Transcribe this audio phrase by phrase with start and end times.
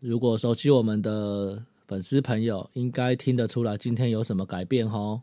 [0.00, 5.20] 如果熟悉我们的粉丝朋友，应该听得出来今天有什么改变哦。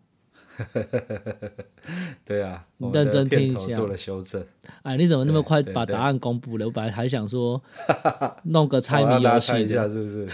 [2.26, 4.44] 对啊， 你认真听一下，做了修正。
[4.84, 6.66] 哎，你怎么那么快把答案公布了？
[6.66, 7.62] 我本来还想说
[8.46, 10.28] 弄个猜谜游戏一下，是不是？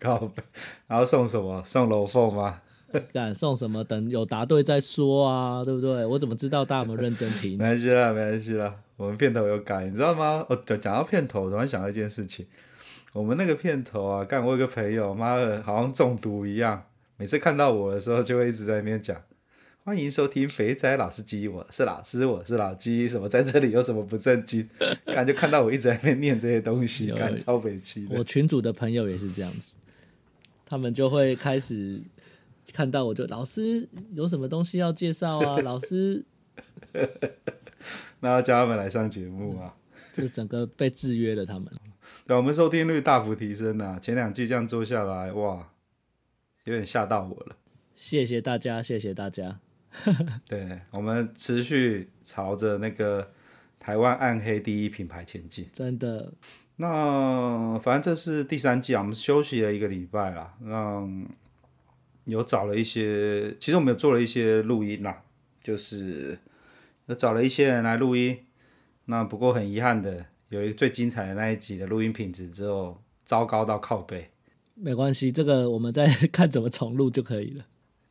[0.00, 0.30] 靠，
[0.86, 1.62] 然后送什么？
[1.64, 2.60] 送楼凤吗？
[3.12, 3.82] 敢送什么？
[3.84, 6.06] 等有答对再说啊，对不对？
[6.06, 7.52] 我怎么知道大家有没有认真听？
[7.58, 8.74] 没关系啦，没关系啦。
[8.96, 10.44] 我们片头有改，你知道吗？
[10.48, 12.46] 我讲到片头，我突然想到一件事情。
[13.18, 16.84] 我们那个片头啊，干我有个朋友，妈的，好像中毒一样，
[17.16, 19.20] 每次看到我的时候，就会一直在那边讲
[19.82, 24.68] ：“欢迎收听肥仔老司机，我是老师，我是老鸡，什么在这里有什么不正经？”
[25.06, 28.06] 感觉看到我一直在那边念这些东西，干超北七。
[28.08, 29.78] 我群主的朋友也是这样子，
[30.64, 32.00] 他们就会开始
[32.72, 36.24] 看到我就老师有什么东西要介绍啊， 老师，
[38.20, 39.74] 那要叫他们来上节目啊，
[40.16, 41.66] 就整个被制约了他们。
[42.28, 43.98] 对，我们收听率大幅提升啊！
[43.98, 45.66] 前两季这样做下来，哇，
[46.64, 47.56] 有点吓到我了。
[47.94, 49.60] 谢谢大家，谢谢大家。
[50.46, 53.32] 对，我们持续朝着那个
[53.80, 55.70] 台湾暗黑第一品牌前进。
[55.72, 56.34] 真的。
[56.76, 60.54] 那反正这是第三季啊，我们休息了一个礼拜啦。
[60.62, 61.26] 让
[62.24, 65.22] 有找了一些，其实我们有做了一些录音啦，
[65.62, 66.38] 就是
[67.06, 68.38] 有找了一些人来录音。
[69.06, 70.26] 那不过很遗憾的。
[70.50, 74.28] 有一个最精彩的那一集的录音品质之后，糟糕到靠背。
[74.74, 77.64] 没关系，这个我们再 看怎么重录就可以了。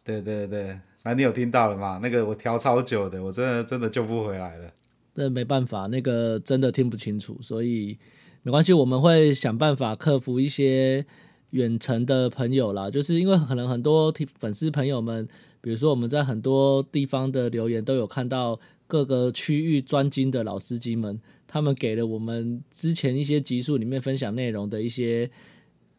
[0.04, 0.68] 对对对，
[1.02, 2.00] 反正你有听到了嘛？
[2.04, 4.72] 那个我调超久的，我真的真的救不回来了。
[5.16, 7.98] 那没办法，那个真的听不清楚，所以
[8.44, 11.06] 没关系，我们会想办法克服一些
[11.52, 12.92] 远程的朋友啦。
[12.92, 15.28] 就是因为可能很多粉丝朋友们，
[15.62, 21.20] 比如说我们在很多地方的留言都有看到各个区域专精的老司机们。
[21.48, 25.30] 他们给了我们之前一些集数里面分享内容的一些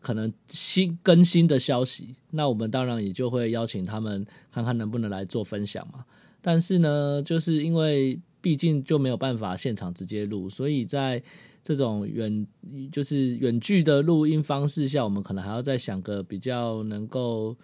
[0.00, 6.04] 可能新更新的消息，那我们当然也就会邀请他们看看能不能来做分享嘛。
[6.41, 11.20] 但是呢，就是因为毕竟就没有办法现场直接录，所以在
[11.65, 12.47] 这种远
[12.92, 17.56] 就是远距的录音方式下，我们可能还要再想个比较能够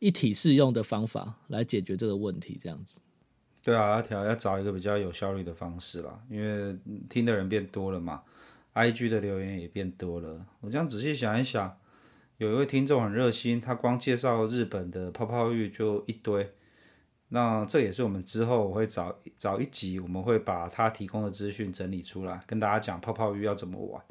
[0.00, 3.00] 一体适用的方法来解决这个问题，这样子。
[3.62, 6.74] 对啊，要调要找一个比较有效率的方式啦，因为
[7.10, 8.22] 听的人变多了嘛
[8.72, 10.46] ，IG 的留言也变多了。
[10.60, 11.76] 我这样仔细想一想，
[12.38, 16.50] 有一位听众很热心，他光介绍日本的泡泡浴就一堆。
[17.28, 24.02] 那这也是我们之后我会找找一集，我们会把他提供的资讯整理出来，跟大家讲泡泡浴要怎么玩，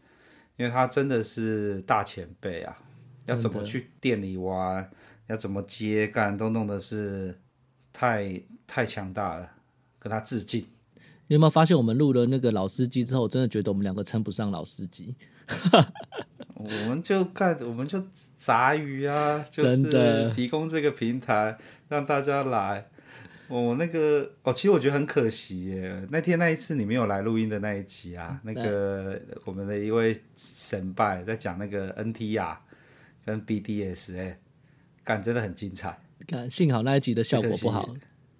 [0.57, 2.77] 因为他真的是大前辈啊，
[3.25, 4.91] 要怎么去店里玩，
[5.25, 7.39] 要怎么接干，都弄的是。
[7.99, 9.51] 太太强大了，
[9.99, 10.65] 跟他致敬。
[11.27, 15.13] 你有没有发现，我们录了那个老司机之后，真的觉得我们两个称不上老司机。
[16.53, 18.01] 我们就干，我们就
[18.37, 21.57] 杂鱼啊，就是提供这个平台
[21.89, 22.87] 让大家来。
[23.49, 26.07] 我那个哦，其实我觉得很可惜耶。
[26.09, 32.55] 那天那一次你没有来录音的那一集啊，那个我们的一位神拜在讲那个 NTR
[33.25, 34.39] 跟 BDS，哎，
[35.03, 35.99] 干真的很精彩。
[36.49, 37.89] 幸好那一集的效果不好，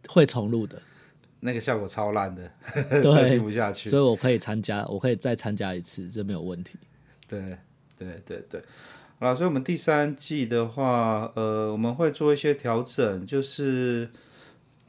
[0.07, 0.81] 会重录的。
[1.41, 2.51] 那个效果超烂的，
[3.01, 3.89] 对，听不下去。
[3.89, 6.77] 所以我可以参加，我可以再参加一次，这没有问题。
[7.27, 7.57] 对，
[7.97, 8.61] 对，对，对。
[9.19, 14.09] 好了，所以我们第三季的话，呃，我们会做一些调整，就是，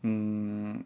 [0.03, 0.83] 嗯，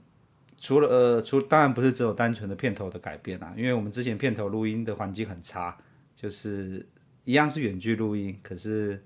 [0.61, 5.77] 除了呃，除当然不是只有单纯的片头的改变啊，因为我们之前片头录音的环境很差，
[6.15, 6.87] 就是
[7.25, 9.03] 一样是远距录音，可是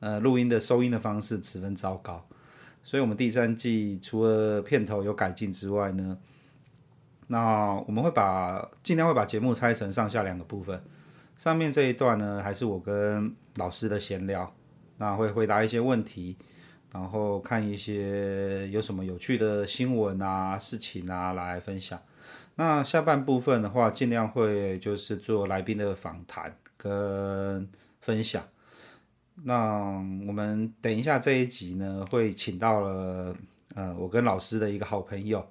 [0.00, 2.26] 呃，录音的收音的方式十分糟糕。
[2.82, 6.18] 所以，我们第三季除了片头有改进之外呢，
[7.28, 10.82] 那我们会把尽量会把节目拆成上下两个部分。
[11.36, 14.52] 上面这一段呢，还是我跟老师的闲聊，
[14.98, 16.36] 那会回答一些问题，
[16.92, 21.98] 然后看一些有什么有趣的新闻啊、事情啊来分享。
[22.56, 27.68] 那下半部分的话，尽量会就是做来宾的访谈跟
[28.00, 28.42] 分享。
[29.42, 29.94] 那
[30.26, 33.36] 我们等一下这一集呢，会请到了
[33.74, 35.46] 呃，我跟老师的一个好朋友，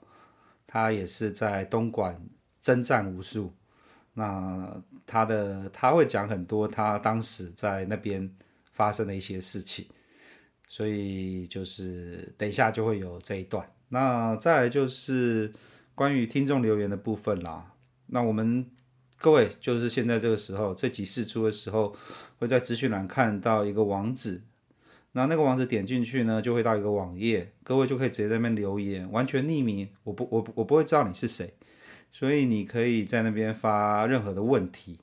[0.68, 2.20] 他也是在东莞
[2.62, 3.54] 征战无数，
[4.14, 8.30] 那他的他会讲很多他当时在那边
[8.72, 9.86] 发生的一些事情，
[10.68, 13.68] 所以就是等一下就会有这一段。
[13.88, 15.52] 那再来就是
[15.96, 17.74] 关于听众留言的部分啦。
[18.06, 18.70] 那我们
[19.20, 21.94] 各位就是现在这个时候，这集试出的时候，
[22.40, 24.42] 会在资讯栏看到一个网址。
[25.12, 31.54] 那那个网址点进去呢，就会到一个网页，各位就可以直接在那边留言，完全匿名，我不我不我不会知道你是谁，
[32.14, 35.00] 所以你可以在那边发任何的问题。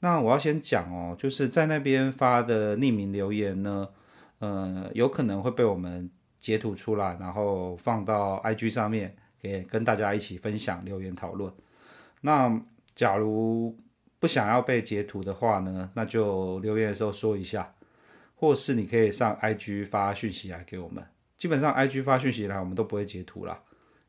[0.00, 3.88] 那我要先讲哦，就是在那边发的匿名留言呢，
[4.38, 11.52] 呃，有可能会被我们截图出来，然后放到 IG 上面，给跟大家一起分享留言讨论。
[12.20, 12.62] 那
[12.98, 13.78] 假如
[14.18, 17.72] 不想要被截图的话呢，那就留言的时候说一下。
[18.40, 21.04] 或是你可以上 IG 发讯息来给我们，
[21.36, 23.60] 基本上 IG 发讯息来我们都不会截图啦，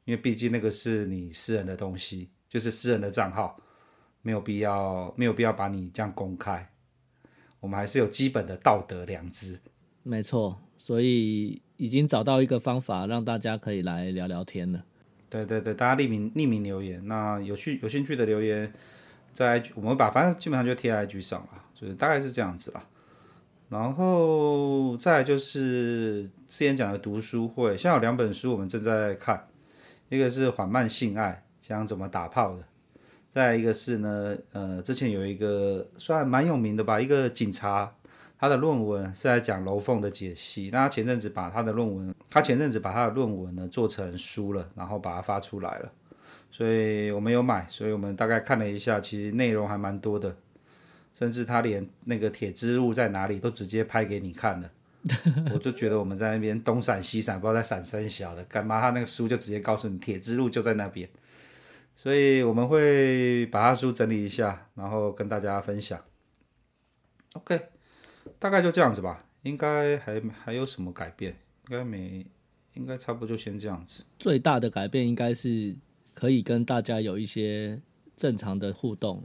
[0.06, 3.60] 因为毕竟那个是你私人的东西，就是私人的账号，
[4.22, 6.70] 没有必要没有必要把你这样公开，
[7.60, 9.60] 我们还是有基本的道德良知。
[10.04, 14.86] 没错，所以已经找到一个方法让大家可以来聊聊天了。
[15.30, 18.74] 对对对，大家匿名匿名留言，那有趣有兴趣的留言
[19.32, 22.84] 在我们把反正基本上就贴在 IG 上了，就是大概是这样子啦。
[23.70, 29.48] 然后再就是之前讲的读书会，现在有两本书我们正在看，
[30.10, 32.64] 一个是《缓慢性爱》，讲怎么打炮的；
[33.30, 37.94] 再一个是呢，呃，之前有一个算蛮有名的吧，一个警察，
[38.40, 40.70] 他的论文是在讲楼凤的解析。
[40.72, 45.92] 那他前阵子把他的论文，他前阵子把他的论文呢做成书了，然后把它发出来了，
[46.50, 50.36] 所以我们有买，所以我们大概看了一下，其实内容还蛮多的。
[51.16, 54.72] 甚至他连那个铁之路在哪里都直接拍给你看了，
[55.52, 61.10] 我就觉得我们在那边东闪西闪，不知道在闪三小的，干嘛他那个书就直接告诉你铁之路就在那边，
[61.98, 66.00] 所以我们会把他书整理一下，然后跟大家分享。
[67.34, 67.60] OK，
[68.38, 71.36] 大概就这样子吧，应该还还有什么改变？
[71.70, 72.26] 应该没，
[72.74, 74.04] 应该差不多就先这样子。
[74.18, 75.76] 最大的改变应该是
[76.14, 77.82] 可以跟大家有一些
[78.16, 79.24] 正常的互动了。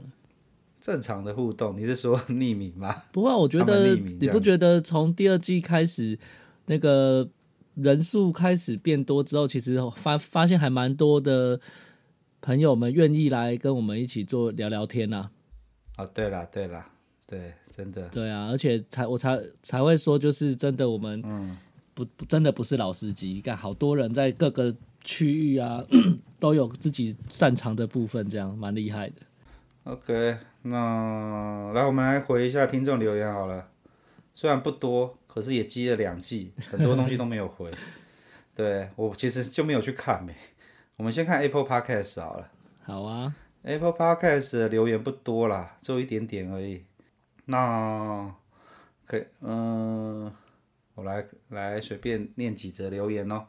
[0.79, 3.03] 正常的互动，你是说匿名吗？
[3.11, 6.19] 不过我觉得你不觉得从第二季开始，
[6.67, 7.27] 那个
[7.73, 11.59] 人数开始变多之后，其实发发现还蛮多的
[12.39, 15.31] 朋友们愿意来跟我们一起做聊聊天呐、啊。
[15.97, 16.85] 哦，对了对了，
[17.27, 18.07] 对，真的。
[18.09, 21.57] 对啊，而且才我才才会说，就是真的，我们嗯
[21.93, 25.83] 不不真的不是老司机，看好多人在各个区域啊
[26.39, 29.15] 都有自己擅长的部分，这样蛮厉害的。
[29.85, 33.69] OK，那来我们来回一下听众留言好了，
[34.33, 37.71] 虽然不多，可是也积了两季，很多东西都没有回。
[38.55, 40.33] 对，我其实就没有去看没。
[40.97, 42.49] 我们先看 Apple Podcast 好了。
[42.83, 46.83] 好啊，Apple Podcast 的留言不多啦，只有一点点而已。
[47.45, 48.33] 那
[49.05, 50.31] 可以，嗯，
[50.95, 53.45] 我来来随便念几则留言哦。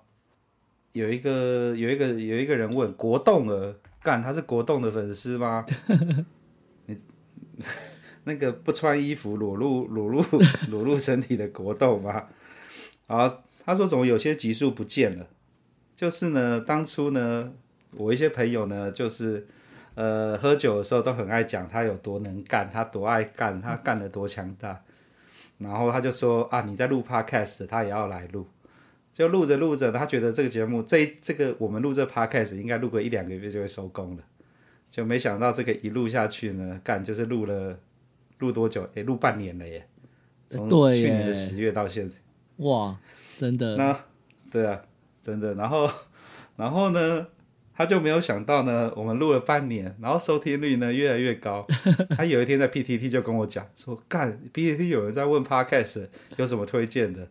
[0.93, 3.77] 有一个有一个有一个人问国栋儿。
[4.03, 5.67] 干，他是国栋的粉丝吗？
[6.87, 6.97] 你
[8.23, 10.23] 那个不穿衣服裸露裸露
[10.71, 12.29] 裸露身体的国栋吗？
[13.09, 15.29] 好，他说怎么有些集数不见了？
[15.97, 17.53] 就是呢，当初呢，
[17.93, 19.49] 我一些朋友呢，就是
[19.97, 24.81] 呃喝酒的时候都很爱讲他有多能干，他多爱干，他干得多强大。
[25.59, 28.47] 然后他就说啊，你在录 Podcast，他也要来录。
[29.13, 34.23] 就录着录着，他觉得这个节目，这这个我们录这 podcast 应该录个一两个月就会收工了，
[34.91, 37.79] 就没想到这个一录下去呢，干就是录了
[38.41, 38.87] 录多久？
[38.93, 39.89] 诶，录半年了耶，
[40.51, 42.17] 从去年的十月到现在，
[42.57, 42.95] 哇，
[43.39, 43.75] 真的。
[43.77, 43.99] 那
[44.51, 44.83] 对啊，
[45.23, 45.55] 真的。
[45.55, 45.91] 然后
[46.57, 47.27] 然后呢，
[47.77, 51.67] 他就没有想到呢，我们录了半年，然后收听率呢越来越高。
[52.17, 56.07] 他有一天在 PTT 就跟我讲说，干 PTT 有人在问 podcast
[56.37, 57.29] 有什么推荐的。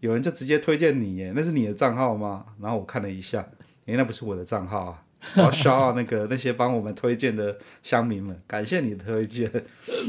[0.00, 2.46] 有人就直接推荐你耶，那是你的账号吗？
[2.60, 3.44] 然后我看了一下，
[3.86, 5.02] 诶，那不是我的账号啊！
[5.34, 9.50] 我要 shout out 那个那些帮我们推荐的乡民们，感谢你的推荐。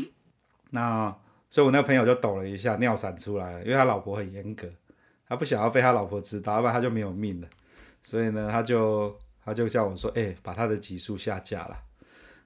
[0.69, 1.09] 那
[1.49, 4.67] 所以，我那个朋友就抖了一下，尿闪出来了，因为他老婆很严格，
[5.27, 7.47] 他不想要被他老婆知道，要不然他就没有命了。
[8.03, 9.17] 所以呢，他就
[9.49, 11.77] 他就叫我说，哎，把他的集数下架了。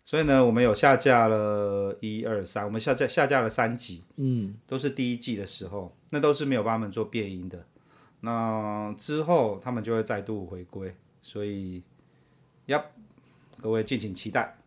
[0.05, 7.65] 所以呢，我们有下架了一二三，我们下架下架了三集，嗯，都是第一季的时候，那都是没有帮他们做变音的。
[8.19, 11.83] 那之后他们就会再度回归，所以，
[12.65, 12.83] 呀，
[13.61, 14.57] 各位敬请期待。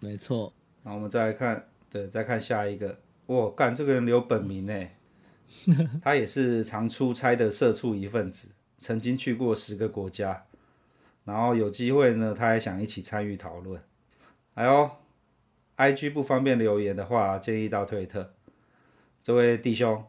[0.00, 2.98] 没错，那我们再来看，对，再看下一个。
[3.26, 4.86] 我，干这个人留本名呢，
[6.00, 8.48] 他也是常出差的社畜一份子，
[8.78, 10.46] 曾经去过十个国家，
[11.26, 13.78] 然后有机会呢，他还想一起参与讨论。
[14.54, 14.90] 哎呦
[15.76, 18.32] ，IG 不方便留言的话，建议到推特。
[19.22, 20.02] 这位弟兄，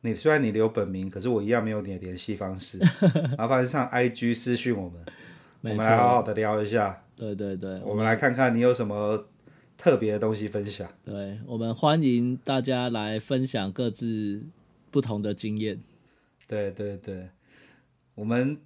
[0.00, 2.78] 你虽然你留本名，可是我一样没有你的联系方式，
[3.38, 5.04] 麻烦上 IG 私讯我们，
[5.62, 7.02] 我们来好好的聊一下。
[7.14, 9.26] 对对对，我们来看看你有什么
[9.76, 10.88] 特别的东西分享。
[11.04, 14.44] 对，我们欢迎大家来分享各自
[14.90, 15.80] 不同的经验。
[16.48, 17.28] 对对对，
[18.14, 18.58] 我们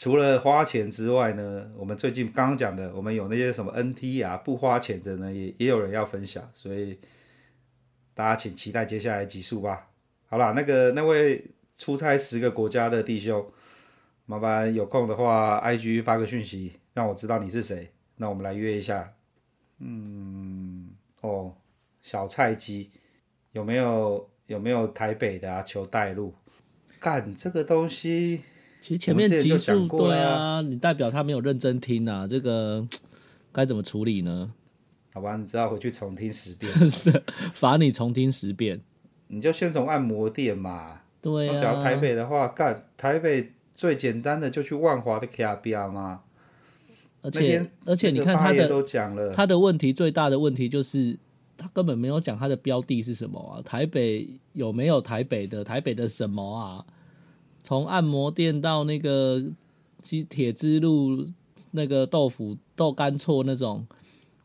[0.00, 6.98] 除了花钱之外呢，我们最近刚刚讲的，我们有那些什么 NT 啊，不花钱的呢，也也有人要分享，所以。
[8.14, 9.88] 大家请期待接下来集数吧。
[10.26, 11.42] 好啦，那个那位
[11.76, 13.46] 出差十个国家的弟兄，
[14.24, 17.90] 麻烦有空的话，IG 发个讯息，让我知道你是谁。
[18.16, 19.12] 那我们来约一下。
[19.80, 20.90] 嗯，
[21.20, 21.54] 哦，
[22.00, 22.90] 小菜鸡
[23.52, 25.62] 有没有有没有台北的啊？
[25.62, 26.34] 求带路。
[26.98, 28.42] 干这个东西，
[28.80, 32.86] 其实前面集数对啊，你代表他没有认真听啊，这个
[33.52, 34.52] 该怎么处理呢？
[35.12, 36.72] 好吧，你只要回去重听十遍，
[37.52, 38.80] 罚你重听十遍。
[39.28, 41.00] 你就先从按摩店嘛。
[41.20, 41.60] 对啊。
[41.60, 46.20] 假如台北的话，干台北最简单的就去万华的 K R B R 嘛。
[47.22, 51.18] 而且而且你看他的他的问题最大的问题就是
[51.56, 53.60] 他根本没有讲他的标的是什么啊？
[53.62, 55.62] 台北有没有台北的？
[55.62, 56.86] 台北的什么啊？
[57.62, 59.42] 从按摩店到那个
[60.00, 61.26] 机铁之路
[61.70, 63.86] 那个豆腐豆干错那种。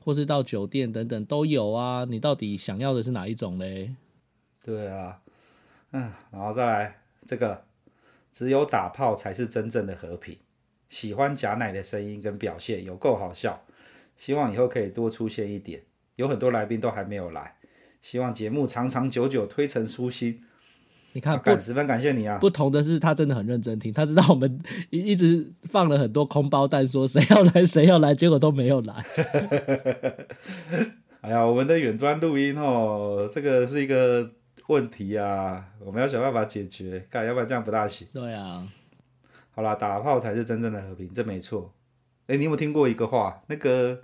[0.05, 3.95] 或是到酒店等等都有啊，你到底想要的是哪一种嘞？
[4.63, 5.19] 对啊，
[5.93, 7.63] 嗯，然后再来这个，
[8.31, 10.37] 只有打炮才是真正的和平。
[10.89, 13.63] 喜欢假奶的声音跟表现有够好笑，
[14.15, 15.81] 希望以后可以多出现一点。
[16.17, 17.55] 有很多来宾都还没有来，
[17.99, 20.39] 希望节目长长久久，推陈出新。
[21.15, 22.37] 你看，感十分感谢你啊！
[22.39, 29.05] 不同的是，他真的很认真听，他知道我们一一直放了很多空包弹，说谁要来谁要来，结果都没有来。
[31.21, 34.29] 哎呀，我们的远端录音哦，这个是一个
[34.67, 38.05] 问题啊，我们要想办法解决，看要不然这样不大行。
[38.11, 38.67] 对啊，
[39.51, 41.73] 好啦，打炮才是真正的和平，这没错。
[42.27, 43.41] 哎，你有没有听过一个话？
[43.47, 44.01] 那个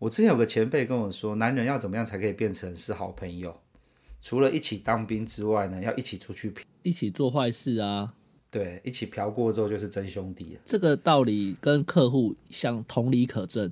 [0.00, 3.60] 我之前有个前辈跟我说，男人要怎么样才可以变成是好朋友？
[4.26, 8.12] 除了一起当兵之外呢，要一起出去嫖，一起做坏事啊。
[8.50, 10.60] 对，一起嫖过之后就是真兄弟了。
[10.64, 13.70] 这个道理跟客户相同理可证。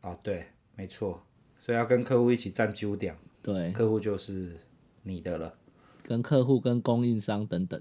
[0.00, 1.22] 哦，对，没错。
[1.58, 3.14] 所以要跟客户一起站九点。
[3.42, 4.56] 对，客户就是
[5.02, 5.52] 你的了。
[6.02, 7.78] 跟客户、跟供应商等等。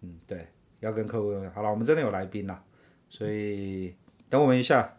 [0.00, 0.48] 嗯，对，
[0.80, 1.30] 要跟客户。
[1.54, 2.64] 好了，我们真的有来宾了，
[3.08, 3.94] 所以
[4.28, 4.98] 等我们一下，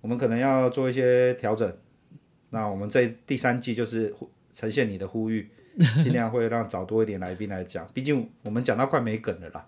[0.00, 1.76] 我们可能要做一些调整。
[2.50, 4.14] 那我们这第三季就是。
[4.52, 5.50] 呈现你的呼吁，
[6.02, 7.86] 尽量会让找多一点来宾来讲。
[7.94, 9.66] 毕竟我们讲到快没梗了啦。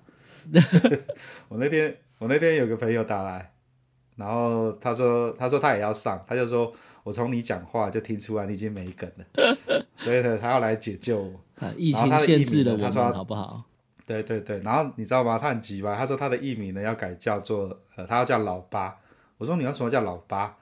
[1.48, 3.52] 我那天我那天有个朋友打来，
[4.16, 6.72] 然后他说他说他也要上，他就说
[7.02, 9.56] 我从你讲话就听出来你已经没梗了，
[9.98, 11.40] 所以呢他要来解救我。
[11.76, 13.62] 疫情限制了我们，好不好？
[14.06, 15.38] 对对对，然后你知道吗？
[15.38, 15.96] 他很急吧？
[15.96, 18.94] 他说他的艺名呢要改叫做呃，他要叫老八。
[19.38, 20.54] 我说你要什么叫老八？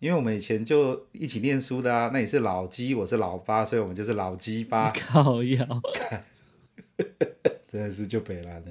[0.00, 4.92] 因为我们以前就一起念书的啊，那你是老鸡，我是老八，所以我们就是老鸡八。
[4.94, 5.66] 靠腰，
[7.66, 8.70] 真的是就北烂呢。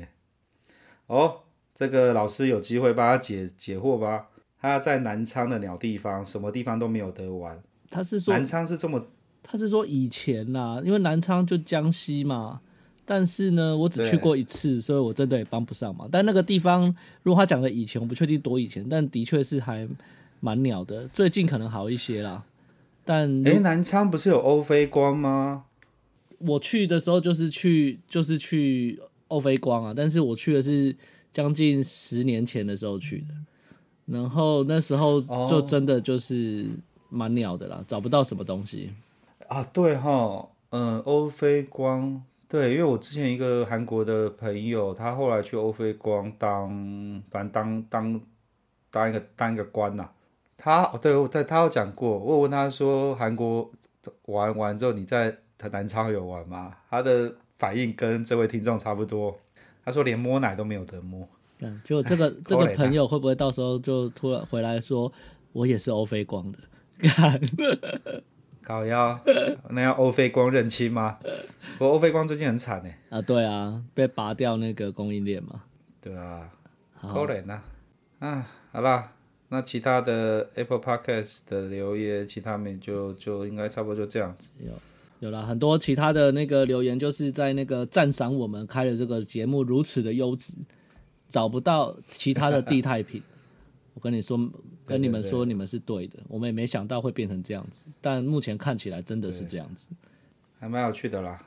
[1.07, 1.39] 哦，
[1.75, 4.27] 这个老师有机会帮他解解惑吧？
[4.61, 7.61] 他在南昌的鸟地方，什么地方都没有得玩。
[7.89, 9.05] 他是说南昌是这么，
[9.43, 12.61] 他是说以前啦，因为南昌就江西嘛。
[13.03, 16.07] 但是呢，我只去过一次，所以我真的也帮不上忙。
[16.09, 19.85] 但那个地方，如果他讲的以前，我不确定多以前，但的确是还。
[20.39, 22.43] 蛮鸟的，最近可能好一些啦。
[23.03, 25.63] 但诶、欸，南昌不是有欧菲光吗？
[26.39, 30.95] 我去的时候就是去就是去欧菲光啊，但是我去的是
[31.31, 33.33] 将近十年前的时候去的，
[34.05, 36.67] 然后那时候就真的就是
[37.09, 38.91] 蛮鸟的啦，找不到什么东西
[39.47, 39.63] 啊。
[39.73, 46.69] 对哈，嗯，欧菲光，对，因为我之前一个韩国的朋友，他后来去欧菲光当，
[47.31, 48.21] 反正当当
[48.91, 50.13] 当一个当一个官呐、啊。
[50.57, 52.17] 他对对，他他有讲过。
[52.17, 53.71] 我有问他说，韩国
[54.25, 55.37] 玩完之后，你在
[55.71, 56.75] 南昌有玩吗？
[56.89, 59.37] 他的反应跟这位听众差不多。
[59.85, 61.27] 他说连摸奶都没有得摸。
[61.59, 65.11] 嗯，就这个这个朋友会不会到时候就突然回来说，
[65.53, 66.59] 我也是欧菲光的？
[68.63, 69.17] 搞要
[69.69, 71.19] 那要欧菲光认亲吗？
[71.77, 72.89] 不过欧菲光最近很惨呢。
[73.09, 75.63] 啊，对啊，被拔掉那个供应链嘛。
[76.01, 76.49] 对啊，
[77.01, 77.61] 可怜呐。
[78.19, 79.13] 啊，好啦。
[79.49, 84.49] 那其他的 Apple Podcast 的留言，其他面就就应该差不多就这样子。
[84.59, 84.71] 有
[85.19, 90.53] 有了很多其他的那个留言，就是在那个赞赏我们开的这个节目如此的优质，
[91.29, 93.21] 找不到其他的地太平。
[93.95, 94.37] 我跟你说，
[94.85, 96.13] 跟你们说，你们是对的。
[96.13, 99.89] 对对对，我们也没想到会变成这样子，但目前看起来真的是这样子，
[100.59, 101.39] 还蛮有趣的啦，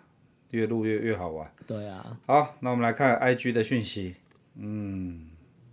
[0.50, 1.48] 越录越越好玩。
[1.64, 4.16] 对啊，好，那我们来看 IG 的讯息。
[4.56, 5.29] 嗯，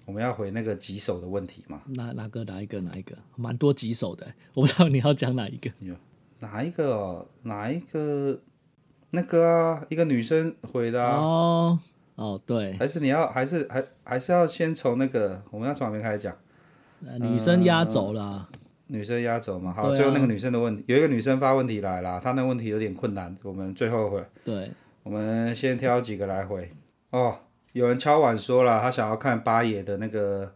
[0.08, 1.82] 我们要回那个棘手的问题嘛？
[1.88, 3.14] 哪哪个哪一个哪一个？
[3.36, 5.70] 蛮多棘手的，我不知道你要讲哪一个。
[6.40, 7.28] 哪一个哦？
[7.44, 8.40] 哪一个？
[9.10, 11.18] 那个啊，一个女生回的啊。
[11.18, 11.80] 哦
[12.16, 12.72] 哦，对。
[12.78, 16.34] 还是你要，还是还还是要先从那个，我们要从哪边开始讲？
[17.20, 18.50] 女生压轴了。
[18.88, 24.24] 女生压轴嘛，好，最后那个女生的问题，有一个女生发问题来了，她那问题有点困难，我们最后回。
[24.46, 24.72] 对。
[25.04, 26.70] 我们先挑几个来回。
[27.10, 27.38] 哦，
[27.72, 30.56] 有人敲碗说了，他想要看八爷的那个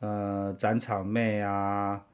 [0.00, 2.04] 呃展场妹啊。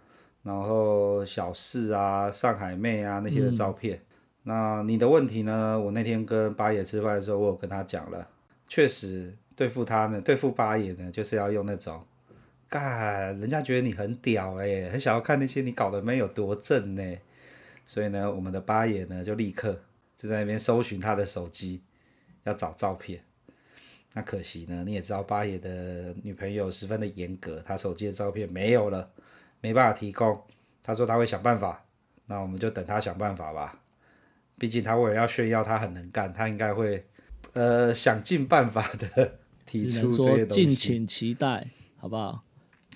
[0.44, 3.96] 然后小四啊，上海妹啊那些的照片。
[3.96, 4.02] 嗯、
[4.42, 5.78] 那你的问题呢？
[5.78, 8.26] 我那天跟八爷吃饭的时候，我有跟他讲了，
[8.66, 12.04] 确实对付他呢，对付八爷呢，就是要用那种，
[12.68, 17.18] 干，人家觉得你很屌哎、欸，很想要看那些你搞的妹有多正呢。
[17.86, 19.78] 所以呢，我们的八爷呢就立刻
[20.16, 21.84] 就在那边搜寻他的手机，
[22.42, 23.20] 要找照片。
[24.14, 29.10] 那可惜呢，你也知道八爷的女朋友十分的严格，他手机的照片没有了。
[29.62, 30.42] 没办法提供，
[30.82, 31.84] 他说他会想办法，
[32.26, 33.80] 那我们就等他想办法吧。
[34.58, 37.06] 毕竟他为了要炫耀他很能干，他应该会
[37.52, 40.66] 呃想尽办法的 提出这些东西。
[40.66, 42.42] 敬请期待，好不好？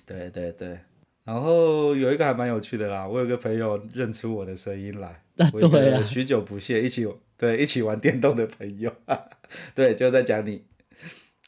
[0.05, 0.77] 对对对。
[1.23, 7.07] 然后有一个还蛮有趣的啦，我有个朋友认出我的声音来，对啊，许久不见，一起
[7.37, 8.93] 对一起玩电动的朋友，
[9.73, 10.63] 对，就在讲你。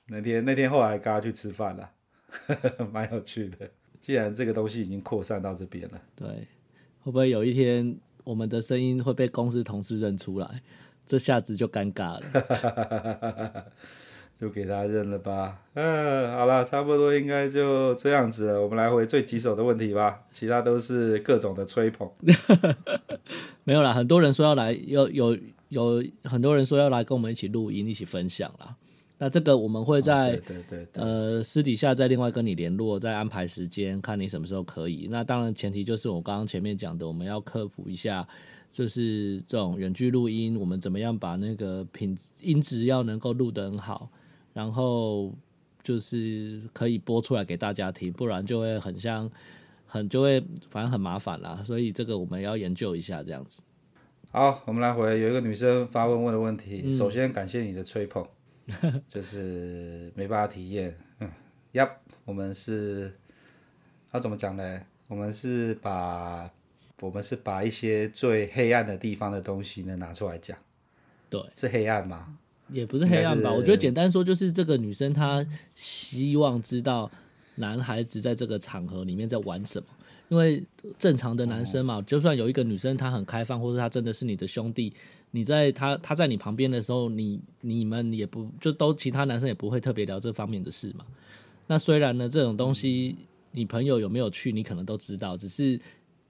[0.10, 1.90] 那天那天后来跟他去吃饭了，
[2.92, 3.70] 蛮有趣的。
[4.02, 6.28] 既然这个东西已经扩散到这边了，对，
[7.02, 10.62] 会不会有一天我们的声音会被公司同事认出来？
[11.06, 13.66] 这下子就尴尬了，
[14.40, 15.60] 就给他认了吧。
[15.74, 18.62] 嗯，好了，差不多应该就这样子了。
[18.62, 22.10] 我们来回最棘手的问题吧，其他都是各种的吹捧。
[23.66, 25.38] 没有啦，很多人说要来，有有
[25.70, 28.76] 有很多人说要来跟我们一起录音，一起分享啦。
[29.22, 35.10] 那这个我们会在、哦、对对对对呃私底下再另外跟你联络，再安排时间，看你什么时候可以。
[35.12, 38.26] 那当然前提就是我刚刚前面讲的，我们要克服一下，
[38.72, 44.10] 就是这种远距录音，我们怎么样把那个品音质要能够录得很好，
[44.54, 45.34] 然后
[45.84, 49.30] 就是可以播出来给大家听，不然就会很像
[49.86, 51.62] 很就会反正很麻烦啦。
[51.62, 53.64] 所以这个我们要研究一下这样子。
[54.32, 58.26] 好，我们来回有一个女生发问问的问题，嗯、首先感谢你的吹捧。
[59.10, 61.32] 就是没办法体验，嗯，
[61.74, 61.90] 呀，
[62.26, 63.12] 我们是，
[64.12, 64.82] 要怎么讲呢？
[65.08, 66.50] 我们是把，
[67.02, 70.58] 我们是把一些最黑暗的地方的东西呢拿出来讲，
[71.30, 72.38] 对，是黑暗吗？
[72.70, 77.10] 也不是黑暗吧，我觉得简单说就是这个女生她希望知道
[77.56, 79.88] 男孩子在这个场合里面在玩什么。
[80.30, 80.64] 因为
[80.98, 84.94] 正常的男生嘛，哦、就算有一个女生她很开放，或者她真的是你的兄弟，
[85.32, 91.06] 你在她她在你旁边的时候，你你们也不就都其他男生也不会特别聊这方面的事嘛。
[91.66, 93.16] 那虽然呢，这种东西
[93.52, 95.80] 你朋友有没有去，你可能都知道，只是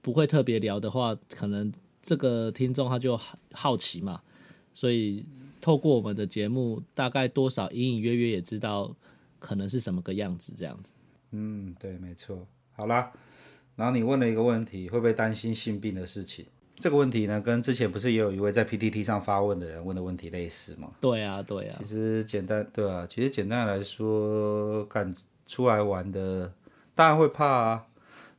[0.00, 1.70] 不会特别聊的话，可能
[2.02, 3.20] 这个听众他就
[3.52, 4.20] 好奇嘛。
[4.72, 5.26] 所以
[5.60, 8.96] 透过我们的节目，大概多少隐隐约约也知道
[9.38, 10.94] 可能是什么个样子这样子。
[11.32, 12.46] 嗯，对，没错。
[12.72, 13.12] 好啦。
[13.80, 16.44] 然后你问了一个问题，会不会担心性病的事情？
[16.76, 20.90] 这个问题呢，跟之前不是也有一位在 PTT 上发问的人问的问题类似吗？
[21.00, 21.78] 对啊，对啊。
[21.78, 25.14] 其实简单，对啊，其实简单来说，敢
[25.46, 26.52] 出来玩的
[26.94, 27.86] 当然会怕啊，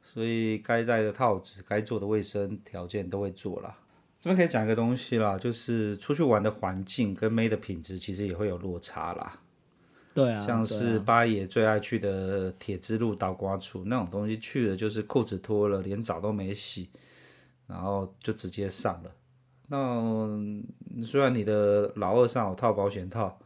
[0.04, 3.76] 所以该戴的套子、该做的卫生条件都会做啦。
[4.20, 9.41] 这边可以讲一个东西啦，就是出去玩的环境跟妹的品质其实也会有落差啦。
[10.14, 16.90] 对啊，像是八爷最爱去的铁之路倒瓜处那种东西，去了就是裤子脱了，连澡都没洗，
[17.66, 19.12] 然后就直接上了。
[19.68, 20.38] 那
[21.06, 23.40] 虽然你的老二上有套保险套，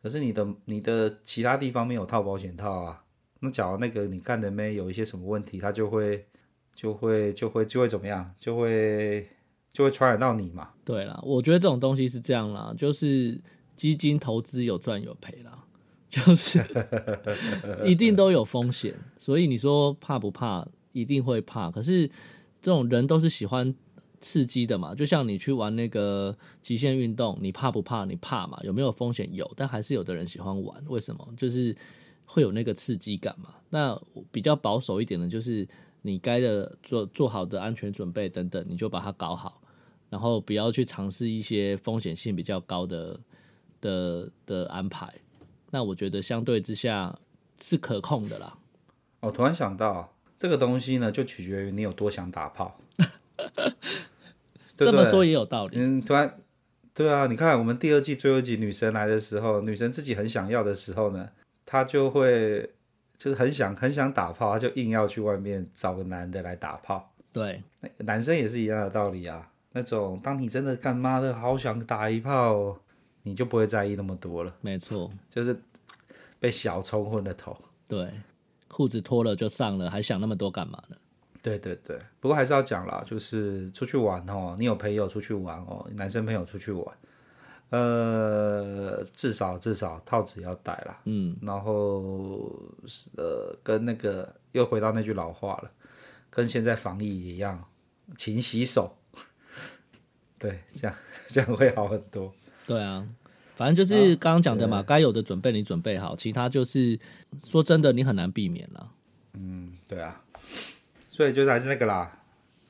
[0.00, 3.02] 可是你的你的其他地方没有套保险套啊。
[3.40, 6.24] 那假如那个你干的妹有一些什么问题，他就会
[6.76, 9.28] 就会就会就会怎么样，就会
[9.72, 10.70] 就会传染到你嘛。
[10.84, 13.40] 对啦，我觉得这种东西是这样啦，就是
[13.74, 15.57] 基金投资有赚有赔啦。
[16.08, 16.64] 就是
[17.84, 20.66] 一定都有风险，所以你说怕不怕？
[20.92, 21.70] 一定会怕。
[21.70, 22.08] 可是
[22.60, 23.72] 这种人都是喜欢
[24.20, 28.04] 刺激的嘛，就像你去玩那个极限运动，你怕不怕？
[28.04, 28.58] 你怕嘛？
[28.62, 29.28] 有没有风险？
[29.32, 30.82] 有，但还是有的人喜欢玩。
[30.88, 31.28] 为什么？
[31.36, 31.76] 就是
[32.24, 33.54] 会有那个刺激感嘛。
[33.68, 34.00] 那
[34.32, 35.68] 比较保守一点的，就是
[36.02, 39.60] 你该的做做好的安全准备等等，你就把它搞好，
[40.08, 43.20] 然后不要去尝试一些风险性比较高的
[43.80, 45.12] 的的安排。
[45.70, 47.18] 那我觉得相对之下
[47.60, 48.56] 是可控的啦。
[49.20, 52.80] 哦，突然想到这个东西呢，就取决于你有多想打炮。
[54.76, 55.76] 这么说也有道理。
[55.76, 56.38] 嗯，突然，
[56.94, 61.28] 对啊，你看我们第二季最后一集女神来的时候，女神自己很想要的时候呢，
[61.66, 62.70] 她就会
[63.16, 67.12] 就是很想很想打炮，她就硬要去外面找个男的来打炮。
[67.32, 67.62] 对，
[67.98, 69.50] 男生也是一样的道理啊。
[69.72, 72.78] 那种当你真的干妈的好想打一炮，
[73.28, 74.54] 你就不会在意那么多了。
[74.60, 75.60] 没错， 就是
[76.40, 77.56] 被小冲昏了头。
[77.86, 78.10] 对，
[78.66, 80.96] 裤子脱了就上了，还想那么多干嘛呢？
[81.40, 86.98] 对对对，不过还是要讲啦，就是出去玩哦，你有朋友出去玩哦，男生朋友出去玩，
[87.70, 92.52] 呃，至少至少套子要戴啦，嗯，然后
[93.16, 95.70] 呃，跟那个又回到那句老话了，
[96.28, 97.64] 跟现在防疫一样，
[98.16, 98.94] 勤洗手，
[100.38, 100.96] 对，这样
[101.28, 102.34] 这样会好很多。
[102.66, 103.06] 对啊，
[103.58, 106.96] 反正就是刚刚讲的嘛，该有的准备你准备好，其他就是
[107.50, 108.92] 说真的，你很难避免了。
[109.32, 110.22] 嗯，对啊。
[111.10, 112.20] 所以就是还是那个啦，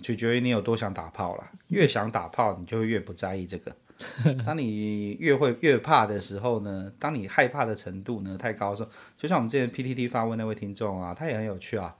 [0.00, 1.52] 取决于你有多想打炮啦。
[1.66, 3.76] 越想打炮，你就会越不在意这个。
[4.46, 11.94] 当你越会越怕的时候呢，当你害怕的程度呢太高的时候，就像我们之前 PTT 发问那位听众啊，他也很有趣啊。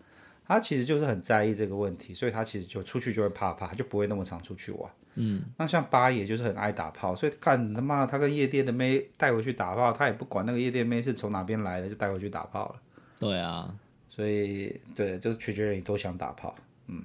[0.46, 4.90] 他其实就是很在意这个问题，所以他其实就出去就会怕怕，他就不会那么常出去玩。
[5.18, 12.76] 嗯，那像八爷就是很爱打炮，所以干他妈他跟夜店的妹带回去打炮，他也不管那个夜店妹是从哪边来的，就带回去打炮了。
[13.18, 13.74] 对啊。
[14.08, 16.52] 所以，对，就是取决于你多想打炮，
[16.88, 17.04] 嗯。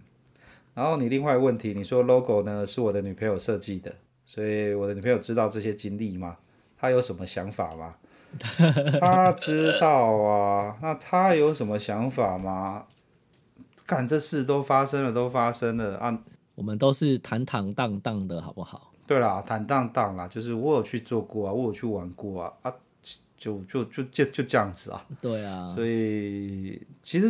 [0.73, 3.93] 然后你另外问题，你说 logo 呢是我的女朋友设计的，
[4.25, 6.37] 所以我的女朋友知道这些经历吗？
[6.75, 7.95] 她有什么想法吗？
[8.99, 12.85] 她知道啊，那她有什么想法吗？
[13.85, 16.19] 干，这事都发生了，都发生了啊。
[16.55, 18.91] 我们都是坦坦荡荡的，好不好？
[19.05, 22.73] 对啦，坦荡荡啦，就是我有去做过啊，我有去玩过啊，啊。
[23.35, 27.29] 就就就就就这样子啊，对啊，所以其实，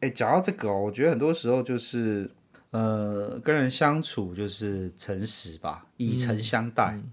[0.00, 2.28] 哎、欸，讲到这个、哦，我觉得很多时候就是，
[2.70, 6.94] 呃，跟人相处就是诚实吧，以诚相待。
[6.96, 7.12] 嗯嗯、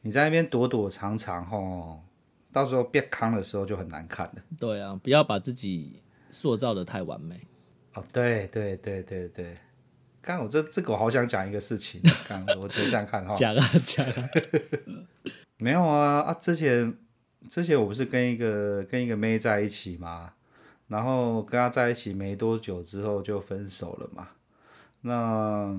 [0.00, 2.00] 你在那边躲躲藏藏，吼，
[2.50, 4.42] 到时候变康的时候就很难看了。
[4.58, 7.40] 对啊，不要把自己塑造的太完美。
[7.94, 9.54] 哦，对对对对对，
[10.22, 14.28] 刚我这这个我好想讲一个事情， 刚我想想看哈，讲啊讲啊，
[15.58, 16.96] 没有啊啊，之前。
[17.48, 20.32] 之前我不是跟一个跟一个妹在一起嘛，
[20.88, 24.28] 然后跟她在一起没多久之后就分手了嘛。
[25.00, 25.74] 那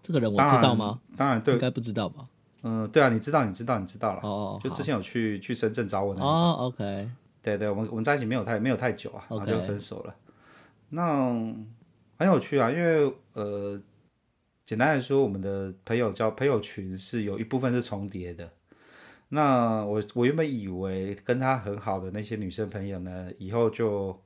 [0.00, 1.00] 这个人我知道吗？
[1.16, 2.28] 当然对，应该不知道吧？
[2.62, 4.20] 嗯，对啊，你知道，你知道，你知道了。
[4.22, 6.26] 哦哦，就之前有去去深圳找我那个。
[6.26, 7.10] 哦，OK。
[7.42, 10.14] 对对，我们我们在一起没有太没有太久啊，然后就分手了。
[10.90, 11.34] 那
[12.18, 13.80] 很有趣啊，因为呃，
[14.66, 18.50] 简单来说，我们的朋友交朋友群是有一部分是重叠的。
[19.28, 24.18] 那我我原本以为跟他很好的那些女生朋友呢，以后就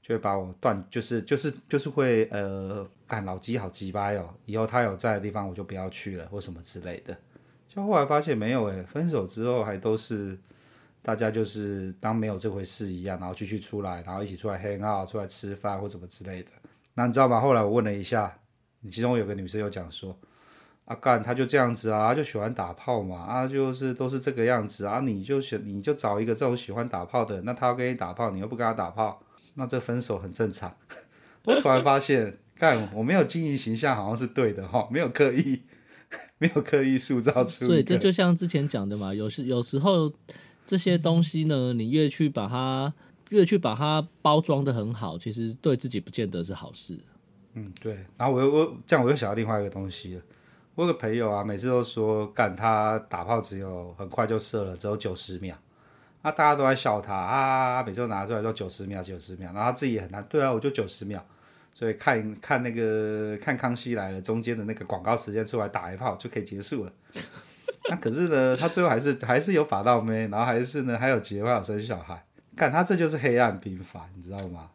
[0.00, 7.16] 就会把我断，就是就是就是会呃，干老鸡好鸡掰哦，以后他有在的地方我就不要去了或什么之类的。
[7.68, 10.38] 就后来发现没有诶，分手之后还都是
[11.02, 16.50] 大家就是当没有这回事一样，然后继续出来，然后一起出来 hang out，出来吃饭或什么之类的。
[16.94, 17.40] 那你知道吗？
[17.40, 18.38] 后来我问了一下，
[18.90, 20.18] 其中有个女生有讲说。
[20.86, 29.22] 啊干，他就这样子啊，他就喜欢打炮嘛，啊就是都是这个样子啊，你就选你就找一个这种喜欢打炮的，那他要跟你打炮，你又不跟他打炮，
[29.54, 30.76] 那这分手很正常。
[31.46, 35.62] 我突然发现，干我没有经营形象好像是对的哈，没有刻意，
[36.36, 37.64] 没有刻意塑造出。
[37.64, 40.12] 所以这就像之前讲的嘛，有时有时候
[40.66, 42.92] 这些东西呢，你越去把它
[43.34, 46.98] 越去把它包装得很好，其实对自己不见得是好事。
[47.54, 47.98] 嗯，对。
[48.16, 50.22] 然后我又我这样我又想到另外一个东西了。
[50.76, 55.56] 我有个朋友啊，每次都说干他打炮只有很快就射了，只有九十秒，
[56.22, 61.24] 啊，大家都在笑他啊，每次都拿出来说九十秒，九十秒，然后他自己也很难，对啊，我就九十秒，
[61.74, 66.92] 所以看看那个看康熙来了中间的那个广告时间出来打一炮就可以结束了，
[67.88, 72.24] 那可是呢，他最后还是还是有把到妹，然后还是呢还有结婚有生小孩，
[72.56, 74.70] 干他这就是黑暗兵法，你知道吗？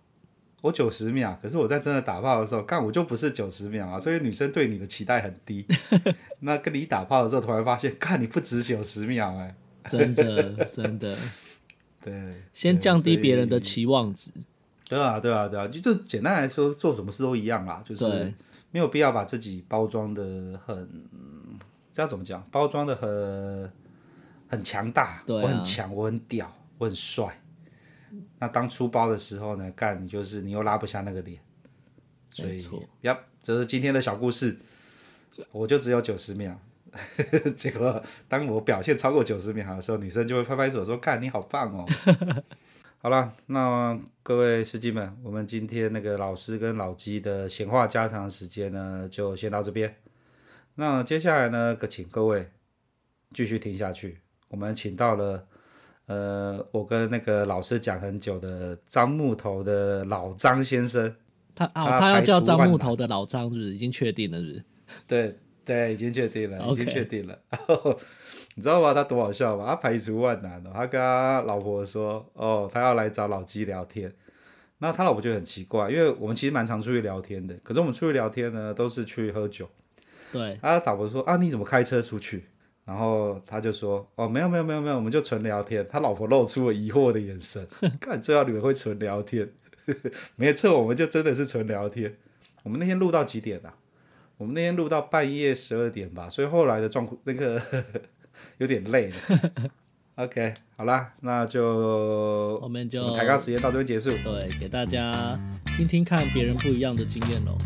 [0.62, 5.66] 我九十秒，可是我在真的打炮的时候，干我就不是九十秒啊，所以女生对你的期待很低。
[6.42, 11.18] 那跟你打炮的时候，突然发现，干你不止九十秒哎、欸，真的真的，
[12.04, 12.14] 对，
[12.52, 14.32] 先降低别人的期望值。
[14.90, 18.34] 对啊，对啊，对啊，就就简单来说，做什么事都一样啦，就是
[18.72, 20.90] 没有必要把自己包装的很，
[21.94, 22.46] 这样怎么讲？
[22.52, 23.72] 包装的很
[24.50, 27.40] 很强大，我很强，我很屌，我很帅。
[28.40, 29.72] 那当出包的时候呢？
[29.76, 31.40] 干你就是你又拉不下那个脸，
[32.32, 32.62] 所以
[33.02, 34.58] 呀，这是今天的小故事。
[35.52, 36.60] 我就只有九十秒，
[37.56, 41.86] 结果当我表现超过九十秒的时候，女生就会拍拍手说：“干你好棒哦！”
[43.02, 49.96] 好了，那各位司机们，我们今天那个老师跟老鸡的闲话家常时间呢，就先到这边。
[50.76, 52.50] 那接下来呢，可请各位
[53.34, 54.20] 继续听下去。
[54.50, 55.48] 我们请到了，
[56.10, 61.16] 呃，我跟那个老师讲很久的张木头的老张先生。
[61.54, 64.40] 他啊，他，要叫张木头的老张，是不是已经确定了？
[64.40, 64.64] 是不是？
[65.06, 67.38] 对对，已经确定了.已经确定了。
[68.56, 68.92] 你知道吗？
[68.92, 69.68] 他多好笑吗？
[69.68, 74.12] 他排除万难的，他跟他老婆说：“哦，他要来找老鸡聊天。”
[74.80, 77.54] 那他老婆觉得很奇怪，因为我们其实蛮常出去聊天的。
[77.64, 79.70] 可是我们出去聊天呢，都是去喝酒。
[80.32, 80.58] 对。
[80.60, 82.46] 他老婆说：“啊，你怎么开车出去？”
[82.90, 87.64] 然后他就说：“哦，没有没有没有没有，我们就纯聊天。”他老婆露出了疑惑的眼神，
[88.02, 89.48] 看最好你们会纯聊天。
[90.36, 92.16] 没错，我们就真的是纯聊天。
[92.64, 93.76] 我们那天录到几点啊？
[94.38, 97.62] 我们那天录到半夜十二点吧，所以后来的状况那个。
[98.58, 99.16] 有点累了
[100.16, 104.10] ，OK，好啦，那就我们就抬杠时间到这边结束。
[104.22, 105.40] 对，给大家
[105.78, 107.58] 听听看别人不一样的经验喽。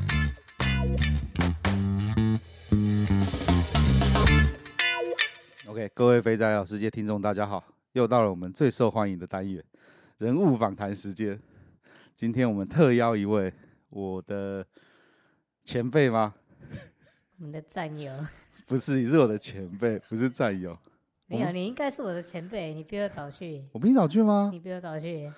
[5.84, 9.62] OK，各位肥仔老师界听众大家好，又到了我们最受欢迎的单元——
[10.18, 11.38] 人物访谈时间。
[12.16, 13.52] 今天我们特邀一位
[13.90, 14.66] 我的
[15.66, 16.34] 前辈吗？
[17.38, 18.14] 我们的战友。
[18.66, 20.78] 不是，你是我的前辈，不是战友。
[21.28, 23.66] 没有，你应该是我的前辈，你比我早去。
[23.74, 24.52] 我比你早去吗？
[24.54, 25.30] 你比我早去，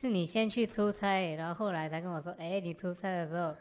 [0.00, 3.52] 是你先去出差，然后后来才跟我说，哎，你出差的时候。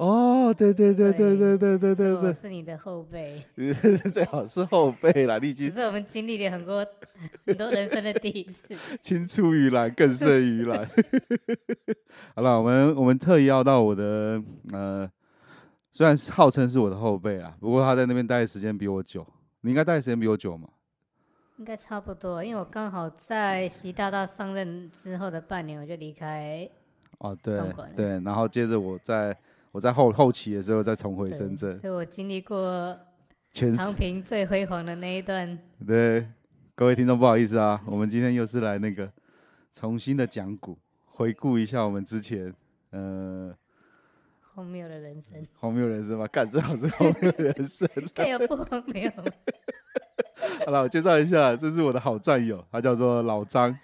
[0.00, 3.44] 哦，对对对对对对对对对，我是你的后辈。
[4.10, 5.68] 最好是后辈啦，丽君。
[5.70, 6.86] 可是我们经历了很多
[7.44, 8.74] 很多人生的第一次。
[9.02, 10.88] 青出于蓝更胜于蓝。
[12.34, 15.10] 好了，我们我们特意要到我的呃。
[15.92, 19.26] 虽然号称是我的后辈啊，不过他在那边待的时间比我久。
[19.60, 20.66] 你应该待的时间比我久吗？
[21.58, 26.66] 应该差不多，因为我刚好在习大大上任之后的半年我就离开。
[27.18, 27.60] 哦，对
[27.94, 29.36] 对，然后接着我在
[29.72, 32.98] 我在后后期的时候再重回深圳，所以我经历过
[33.52, 35.58] 长平最辉煌的那一段。
[35.86, 36.26] 对，
[36.74, 39.10] 各位听众不好意思啊，我们今天又是来那个
[39.72, 42.52] 重新的讲古，回顾一下我们之前
[42.90, 43.54] 呃。
[44.52, 46.26] 荒谬的人生， 荒谬人生吗？
[46.26, 49.08] 干，这好是荒谬人生， 太有不荒谬。
[50.66, 53.74] 好了，我介绍一下，这是我的好战友，他叫做老张。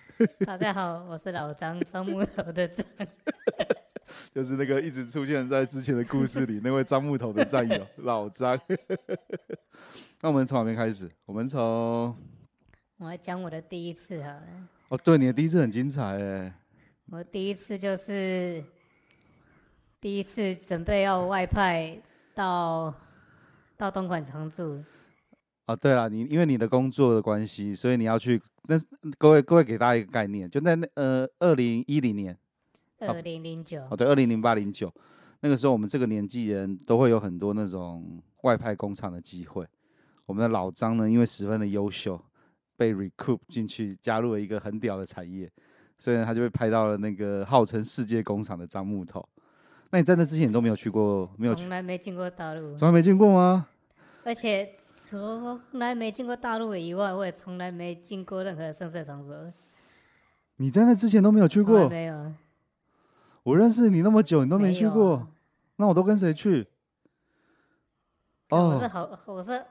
[0.44, 2.84] 大家好，我是老张，张木头的张。
[4.34, 8.58] 就是那个一直出现在之前的故事里那位张木头的战友老张。
[10.22, 11.10] 那我们从哪边开始？
[11.24, 12.16] 我们从……
[12.98, 14.68] 我来讲我的第一次好了。
[14.88, 16.52] 哦，对，你的第一次很精彩哎。
[17.10, 18.64] 我第一次就是。
[19.98, 21.98] 第一次准备要外派
[22.34, 22.94] 到
[23.76, 24.84] 到东莞常住。
[25.66, 28.40] 哦，对了，你因为你的工作的关系，所以你要去。
[28.68, 28.76] 那
[29.18, 32.38] 各位各位给大家一个概念，就在那呃二零一零年，
[33.00, 33.82] 二零零九。
[33.90, 34.92] 哦，对，二零零八零九，
[35.40, 39.66] 那个时候我们这个年纪人都会有很多那种外派工厂的机会。
[40.24, 42.20] 我们的老张呢，因为十分的优秀，
[42.76, 45.50] 被 recruit 进去，加入了一个很屌的产业，
[45.98, 49.26] 所以呢，他就被派到了那个号称世界工厂的樟木头。
[49.90, 51.54] 那你在那之前你都没有去过，没有？
[51.54, 52.74] 从来没进过大陆。
[52.74, 53.68] 从来没进过吗？
[54.24, 59.52] 而且从来没进过大陆以外，我也从来没进过任何声色场所。
[60.56, 61.88] 你在那之前都没有去过？
[61.88, 62.32] 没有。
[63.46, 65.24] 我认识你那么久，你都没去过，
[65.76, 66.66] 那我都跟谁去？
[68.48, 69.64] 哦，我是好，我是。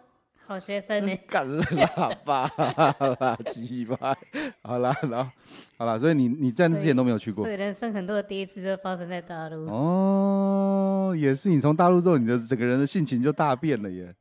[0.48, 4.16] 好学生呢，干了喇叭，垃圾吧，
[4.62, 5.32] 好啦，然后
[5.76, 9.66] 好啦，所以你你在那之前都没有去过，所以人生很多的第一次都发生在大陆。
[9.66, 14.16] 哦，也是，你从大陆之后，你的整个人的性情就大变了耶，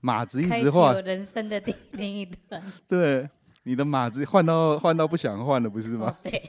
[0.00, 2.60] 马子一直换，人生的第 另一段。
[2.88, 3.28] 对，
[3.64, 6.16] 你的马子换到换到不想换了，不是吗？
[6.24, 6.42] 对。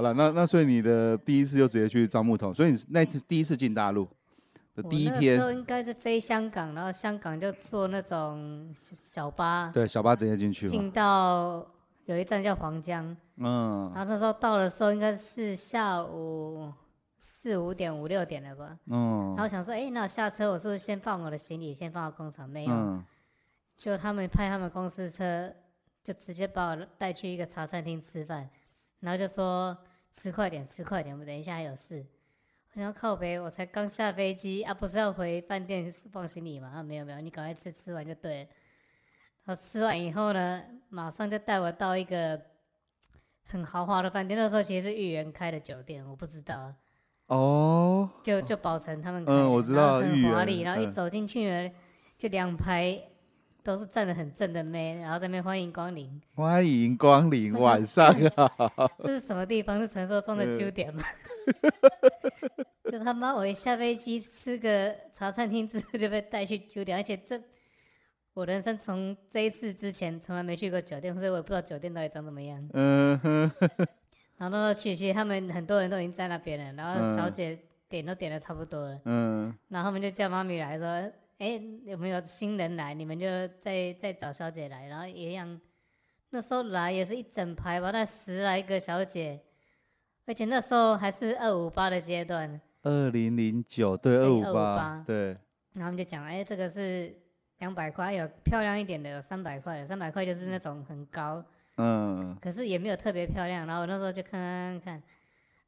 [0.00, 4.08] 好了，那那所以你的第一次就直接去樟木头，所以你那次第一次进大陆
[4.74, 4.82] 的。
[4.84, 11.66] 第一天，那时候应该是飞香港，然后香港就坐那种小巴，对，小巴直接进去，进到
[12.06, 16.72] 有一站叫黄江，嗯，然后那时候到的时候应该是下午
[17.18, 22.48] 四五点五六点了吧，嗯，然后想说，哎，那我下车，我是不是先放我的行李，先放到工厂？
[22.48, 23.04] 没有，嗯、
[23.76, 25.52] 就他们派他们公司车，
[26.02, 28.48] 就直接把我带去一个茶餐厅吃饭，
[29.00, 29.76] 然后就说
[30.12, 32.04] 吃快点，吃快点，我们等一下还有事。
[32.74, 36.70] 我要靠北，我才刚下飞机啊，不是要回饭店放行李吗？
[36.76, 38.48] 啊，没有没有，你赶快吃，吃完就对了。
[39.44, 42.40] 然后吃完以后呢，马上就带我到一个
[43.46, 44.38] 很豪华的饭店。
[44.38, 46.72] 那时候其实是豫园开的酒店，我不知道。
[47.26, 48.08] 哦。
[48.22, 49.38] 就就宝成他们开的。
[49.38, 49.98] 嗯，我知道。
[49.98, 51.70] 很华丽，然后一走进去呢，
[52.16, 53.02] 就两排
[53.62, 58.90] 都是站得很正的妹，然后在那边欢迎光临，欢迎光临，晚上好。
[59.04, 59.80] 这是什么地方？
[59.80, 61.02] 是传说中的 酒店吗？
[62.90, 67.40] 就他妈，我一下飞机吃个茶餐厅之后就被带去酒店，而且这
[68.34, 72.68] 我人生从这一次之前从来没去过酒店，所以我也不知道酒店到底长怎么样。
[72.72, 73.50] 嗯哼。
[74.38, 78.98] 然后去，其实他们很多人都已经在那边了，然后小姐点都点的差不多了。
[79.04, 79.54] 嗯。
[79.68, 81.12] 然后他们就叫妈咪来说。
[81.40, 82.92] 哎，有没有新人来？
[82.92, 83.26] 你们就
[83.60, 85.58] 再再找小姐来，然后一样。
[86.28, 89.40] 那时候来也是一整排吧，那十来个小姐，
[90.26, 92.60] 而且那时候还是二五八的阶段。
[92.82, 95.28] 二零零九对二五八对。
[95.72, 97.10] 然后我们就讲，哎，这个是
[97.58, 101.42] 两百块，有漂亮一点的，有三百块的，三百块就是那种很高，
[101.78, 103.66] 嗯，可是也没有特别漂亮。
[103.66, 105.02] 然后我那时候就看看看，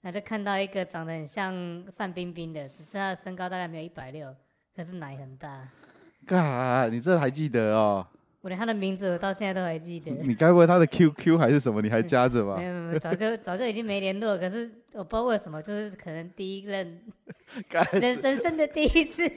[0.02, 4.34] 然后就看到一个长得很像范冰冰的，只是她身高大概没有一百六。
[4.74, 5.68] 可是奶很大，
[6.26, 8.06] 嘎，你这还记得哦？
[8.40, 10.10] 我连他的名字我到现在都还记得。
[10.24, 11.80] 你该不会他的 QQ 还是什么？
[11.80, 12.56] 你还加着吗？
[12.56, 14.36] 没有没有，早就 早就已经没联络。
[14.36, 17.00] 可是我不知道为什么，就是可能第一任，
[17.92, 19.30] 人人生的第一次，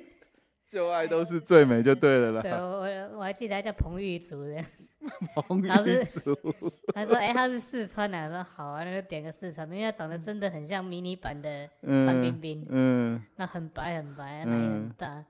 [0.70, 2.42] 旧爱都是最美，就对了啦。
[2.42, 4.64] 对，我我还记得他叫彭玉竹的。
[5.36, 5.68] 彭玉
[6.04, 6.36] 竹，
[6.94, 12.66] 他说：“哎、欸，他是四川的。”我说：“好啊，那就点个四川，因为他长得真的很像迷你版的范冰冰。
[12.70, 15.08] 嗯”嗯，那很白很白，奶很大。
[15.16, 15.26] 嗯、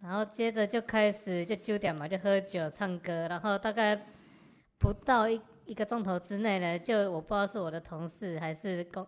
[0.00, 3.26] 然后接着就开始就九点嘛，就喝酒唱歌。
[3.28, 4.00] 然后大概
[4.78, 9.06] 不到一一个钟头之内呢，就我不知道是我的同事还是公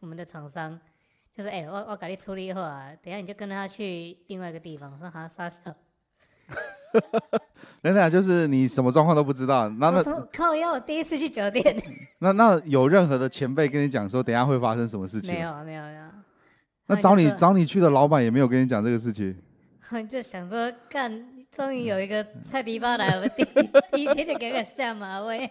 [0.00, 0.78] 我们的厂商，
[1.34, 4.92] 就是哎、欸，我我给你处理好啊，等下你就跟着他去另外一个地方。
[4.92, 5.74] 我说好，傻笑。
[7.82, 11.76] 等等，就是你什么状况都不知道，那那靠腰，我第一次去酒店。
[12.18, 15.34] 那那有任何的前辈跟你讲说，等下会发生什么事情？
[15.34, 16.10] 没有啊，没有呀。
[16.86, 19.36] 那找你找你去的老板也没有跟你讲这个事情。
[20.10, 23.44] 就想说，干，终于有一个菜皮包来，我第
[23.92, 25.48] 第一天就给个下马威。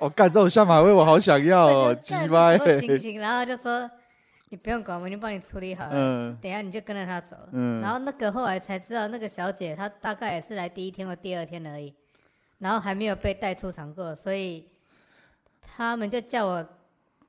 [0.00, 2.52] 哦，干这种下马威，我好想要哦，鸡巴。
[2.52, 3.88] 然后就说。
[4.54, 5.90] 你不用管，我已经帮你处理好了。
[5.92, 7.36] 嗯，等一下你就跟着他走。
[7.50, 11.92] 嗯，然后那个后来才知道，那个小姐她大概也是来第一天或第二天而已，
[12.58, 14.68] 然后还没有被带出场过，所以
[15.60, 16.64] 他们就叫我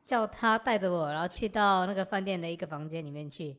[0.04, 3.58] 叫他带着我，然后去到那个饭店的一个房间里面去。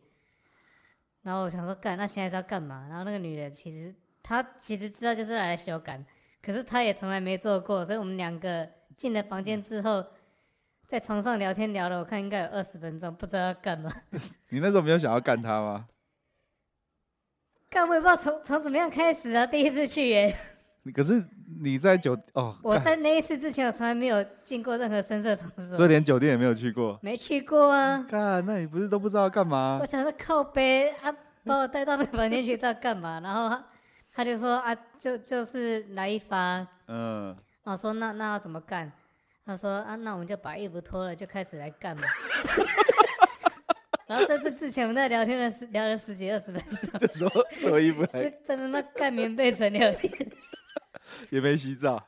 [1.22, 2.86] 然后我想说，干，那现在是要干嘛？
[2.88, 6.00] 然后那个女的其实她其实知道就是来修改，
[6.40, 10.06] 可是她也从来没做过，所以我们两个进了房间之后。
[10.86, 13.90] 在床上聊天聊了，我看应该有二十分钟，不知道要干嘛。
[14.50, 15.86] 你那时候没有想要干他吗？
[17.68, 20.36] 干我也不知道从从怎么样开始啊，第一次去耶。
[20.94, 21.20] 可是
[21.60, 26.96] 你在酒哦，我在那一次之前，我从来没有进过任何深色场所，所以连酒店也没有去过。
[27.02, 28.06] 没去过啊。
[28.08, 29.78] 干，那你不是都不知道要干嘛？
[29.80, 31.12] 我想说靠背啊，
[31.44, 33.18] 把我带到那个房间去，知道干嘛？
[33.24, 33.64] 然后他
[34.14, 36.64] 他就说啊，就就是来一发。
[36.86, 37.36] 嗯。
[37.64, 38.92] 我说那那要怎么干？
[39.46, 42.02] 他说啊，那我们就把衣服脱了，就开始来干嘛。
[44.08, 46.98] 然后在这之前，我们在聊天了十聊了十几二十分钟。
[46.98, 47.28] 就说
[47.60, 48.28] 脱衣服来。
[48.44, 50.12] 在他妈盖棉被层聊天。
[51.30, 52.04] 也没洗澡。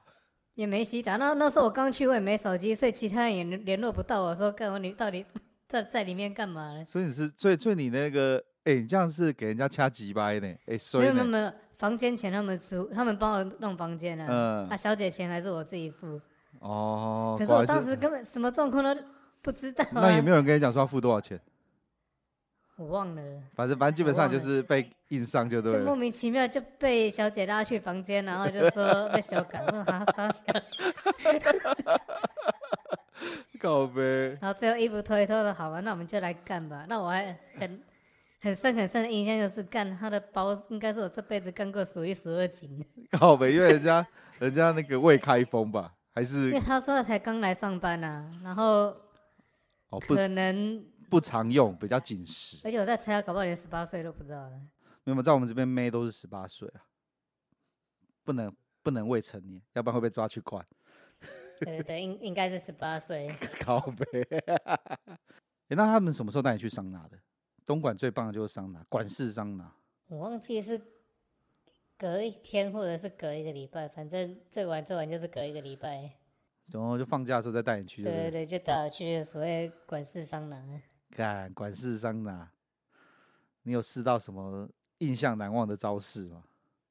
[0.55, 1.17] 也没洗澡。
[1.17, 4.35] 那那时候我刚去，我也没手机，所以其他人也联络不到我。
[4.35, 5.25] 说干我你到底
[5.69, 6.85] 在在里面干嘛呢？
[6.85, 10.47] 所以你是最最你那个，哎、欸，你这样是给人家掐几掰呢？
[10.67, 14.27] 哎、欸，所以没有没有，房间钱他们出，他们帮我弄房间了。
[14.29, 14.69] 嗯。
[14.69, 16.21] 啊，小姐钱还是我自己付。
[16.61, 19.01] 哦，可是我当时根本什么状况都
[19.43, 19.91] 不知道、啊。
[19.93, 21.41] 那也没有人跟你讲说要付多少钱？
[22.77, 23.23] 我忘了。
[23.57, 25.79] 反正反正基本上就是被硬上就对了。
[25.81, 30.29] 就莫名其妙就被小姐拉去房间，然后就说被修改，说哈哈哈
[33.59, 34.39] 告呗。
[34.41, 36.87] 然后最后衣服脱一脱的好吧，那我们就来干吧。
[36.89, 37.83] 那我还很
[38.41, 42.87] 很深很深的印象就是干他的包，应该是我这辈子干过数一数二紧的。
[43.19, 44.07] 靠北，因为人家
[44.39, 45.93] 人家那个未开封吧。
[46.19, 48.93] 还是因为他说他才刚来上班啊，然后
[50.01, 52.61] 可能不，常用，比较紧实。
[52.67, 54.51] 而且我在猜，他搞不好连十八岁都不知道。
[55.05, 56.83] 没有，在我们这边妹都是十八岁啊，
[58.25, 58.53] 不能
[58.83, 60.67] 不能未成年，要不然会被抓去关。
[61.61, 63.33] 对对对，应应该是十八岁。
[63.63, 64.21] 靠北。
[65.69, 67.17] 哎，那他们什么时候带你去桑拿的？
[67.65, 69.73] 东莞最棒的就是桑拿，管式桑拿。
[70.09, 70.81] 我忘记是。
[71.99, 76.13] 隔一天，或者是隔一个礼拜，反正最晚最晚就是隔一个礼拜。
[76.71, 78.05] 然后就放假的时候再带你去。
[78.05, 80.63] 对对对，就带我去所谓管事桑拿。
[81.11, 82.53] 干管事桑拿，
[83.65, 84.69] 你有试到什么
[84.99, 86.45] 印象难忘的招式吗？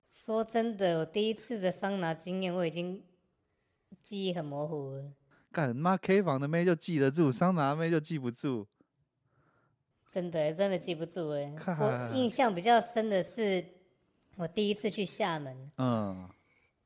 [0.09, 3.01] 说真的，我第一次的桑拿经验我已经
[4.03, 5.13] 记忆很模糊了。
[5.53, 8.67] 干妈 K 房的妹就记得住，桑拿妹就记不住。
[10.11, 13.76] 真的真的记不住哎，我印象比较深的是。
[14.37, 16.29] 我第一次去厦门，嗯，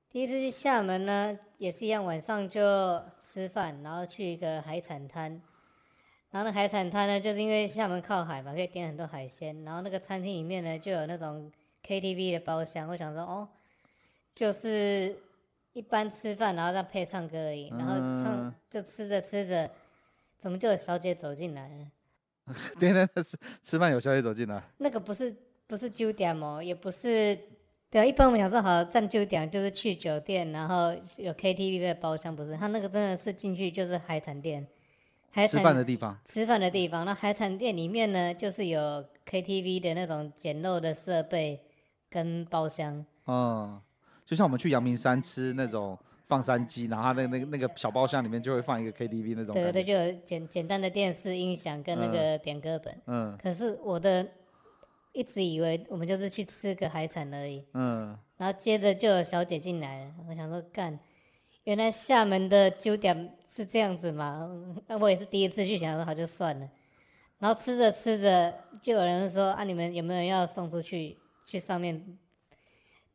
[0.09, 2.61] 第一次去厦门呢，也是一样，晚上就
[3.21, 5.41] 吃饭，然后去一个海产摊。
[6.29, 9.65] 然后那海产摊呢，就是因为厦门靠海嘛，可以点很多海鲜。
[9.65, 11.51] 然后那个餐厅里面呢，就有那种
[11.85, 12.87] KTV 的包厢。
[12.87, 13.49] 我想说，哦，
[14.33, 15.13] 就是
[15.73, 17.67] 一般吃饭，然后再配唱歌而已。
[17.67, 19.69] 然后唱就吃着吃着，
[20.37, 22.55] 怎么就有小姐走进来了？
[22.79, 24.63] 对 对，吃吃饭有小姐走进来。
[24.77, 25.35] 那个不是
[25.71, 27.39] 不是酒店哦，也不是。
[27.89, 32.57] 对啊，一般我们想说，好占酒店就是去酒店，然后有 KTV 的包厢，不是？
[32.57, 34.67] 他那个真的是进去就是海产店。
[35.29, 37.05] 海吃饭的地方，吃饭的地方。
[37.05, 41.61] 那海产店里面呢，就是有 KTV 的那种简陋的设备
[42.09, 43.05] 跟包厢。
[43.27, 43.79] 嗯，
[44.25, 49.53] 就像我们去阳明山吃那种放山鸡，然后那那个那个小包厢里面就会放一个 KTV 那种。
[49.53, 53.01] 对对对，就有简简单的电视音响跟那个点歌本。
[53.07, 53.37] 嗯。
[53.41, 54.27] 可是我的
[55.13, 57.65] 一直以为我们就是去吃个海产而已。
[57.73, 58.17] 嗯。
[58.37, 60.99] 然后接着就有小姐进来了，我想说干，
[61.63, 63.37] 原来厦门的酒店。
[63.53, 64.49] 是这样子嘛？
[64.87, 66.69] 那我也是第一次去，想说好就算了。
[67.37, 71.17] 然后吃着吃着，就有人说啊，你们有没有人要送出去？
[71.45, 72.17] 去上面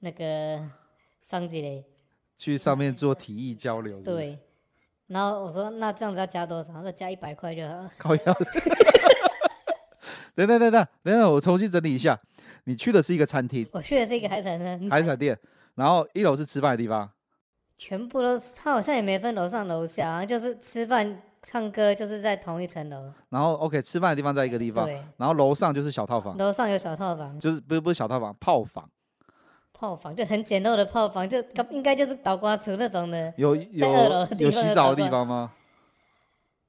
[0.00, 0.62] 那个
[1.22, 1.86] 上级嘞？
[2.36, 4.10] 去上面做体育交流是是？
[4.10, 4.38] 对。
[5.06, 6.70] 然后我说那这样子要加多少？
[6.70, 7.88] 他说加一百块就好。
[7.96, 8.22] 高腰。
[10.36, 12.16] 等等等等等等，我重新整理一下。
[12.64, 13.66] 你去的是一个餐厅。
[13.72, 14.90] 我去的是一个海产店。
[14.90, 15.36] 海产店，
[15.74, 17.10] 然后一楼是吃饭的地方。
[17.78, 23.12] 全部都，他好像也没分楼上楼下，就是吃饭唱歌，就是在同一层楼。
[23.30, 25.02] 然后，OK，吃饭的地方在一个地方，对。
[25.16, 26.36] 然后楼上就是小套房。
[26.36, 28.88] 楼上有小套房，就是不是不是小套房，炮房。
[29.72, 31.38] 炮房就很简陋的炮房，就
[31.70, 33.32] 应该就是倒挂厨那种的。
[33.36, 35.52] 有有有洗澡的地方吗？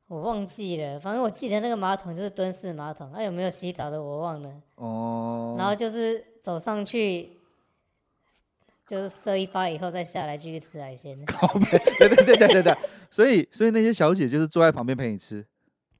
[0.07, 4.49] 我忘记了，反正我记得那个马桶就是蹲式马桶，那、啊、有没有洗澡的我忘了。
[4.75, 5.55] 哦。
[5.57, 7.31] 然后就是走上去。
[8.87, 11.13] 就是射一发以后再下来继续吃海鲜。
[11.25, 12.77] 靠背，对对对对对对。
[13.11, 15.45] 所以所以那些小姐就是坐在旁边陪你吃。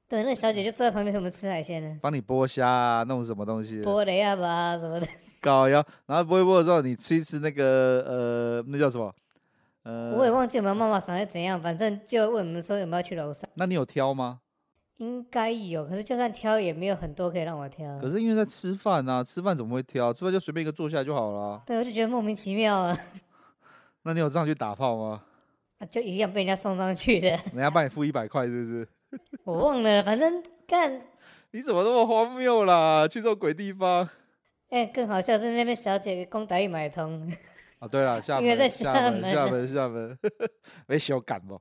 [0.08, 1.98] 对，那小姐就坐在旁边陪我们吃海鲜呢。
[2.00, 3.82] 帮你剥虾啊，弄什么东西？
[3.82, 5.06] 剥雷啊吧什么的。
[5.38, 9.14] 搞呀，然后剥一剥的时候，你吃一吃那个呃，那叫什么？
[9.88, 13.48] 呃，我也忘记我们妈妈想是怎样，反正就问我们说有没有去楼上。
[13.54, 14.40] 那你有挑吗？
[14.98, 17.98] 应该有，可是就算挑也没有很多可以让我挑。
[17.98, 20.12] 可是因为在吃饭啊，吃饭怎么会挑？
[20.12, 21.62] 吃饭就随便一个坐下来就好了。
[21.64, 22.94] 对，我就觉得莫名其妙啊。
[24.04, 25.22] 那你有上去打炮吗？
[25.78, 27.30] 啊，就一样被人家送上去的。
[27.54, 28.88] 人家帮你付一百块，是不是？
[29.44, 31.00] 我忘了，反正干。
[31.52, 33.08] 你怎么那么荒谬啦？
[33.08, 34.06] 去这种鬼地方。
[34.68, 37.32] 哎、欸，更好笑是那边小姐公打一买通。
[37.78, 40.18] 啊，对了，厦门，因为在厦门，厦门，厦门，
[40.86, 41.60] 没修改不？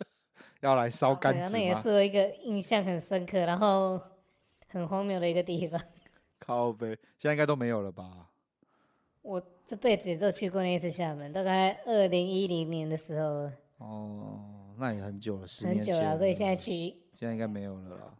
[0.60, 1.48] 要来烧干子吗？
[1.52, 4.00] 那也是我一个印象很深刻，然后
[4.68, 5.80] 很荒谬的一个地方。
[6.38, 6.88] 靠北，
[7.18, 8.28] 现在应该都没有了吧？
[9.22, 13.50] 我这辈子也就去过那一次厦门，大概二零一零年的时候。
[13.78, 18.14] 哦，那也很久了，十年很久了，所以现在去，现在应该没有了啦。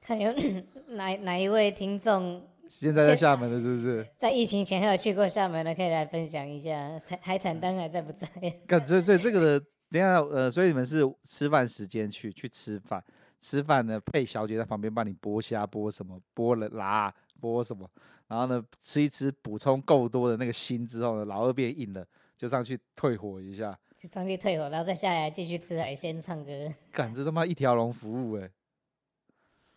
[0.00, 0.32] 看有
[0.88, 4.06] 哪哪一位听众现在在厦门的，是不是？
[4.16, 7.00] 在疫情前还有去过厦门的，可以来分享一下。
[7.20, 8.28] 海产单还在不在？
[8.66, 9.66] 感，所以所以这个的。
[9.90, 13.02] 等下，呃，所以你们是吃饭时间去去吃饭，
[13.40, 17.10] 吃饭呢，配小姐在旁边帮你剥虾、剥什么、剥了辣、
[17.40, 17.90] 剥什么，
[18.26, 22.06] 然后呢，吃一吃，补充够多的那个锌之后呢，老二变硬了，
[22.36, 26.70] 就上去退火一下，就上去退火，然后再下来继续吃海鲜、唱歌。
[26.92, 28.50] 干，这他妈一条龙服务哎、欸！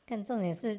[0.05, 0.77] 干，重点是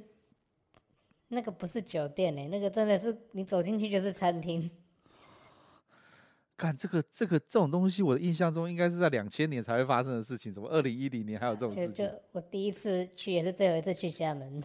[1.34, 4.70] 那个不是酒店哎、欸，那个真的是你走进去就是餐厅。
[6.58, 11.94] 看这个这个这种东西，我的印象中应该是在两千年才会发生的事情，怎么二零一零年还有这种事情？
[11.94, 14.62] 就，就我第一次去，也是最后一次去厦门。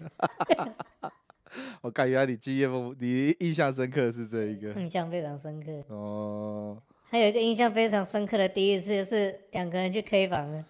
[1.81, 5.71] 我感觉你记忆不，你印象深刻的是这一个，印象非常深刻。
[5.87, 10.65] 哦，还有一个印象非常深刻的第一次，是两个人去 K 房。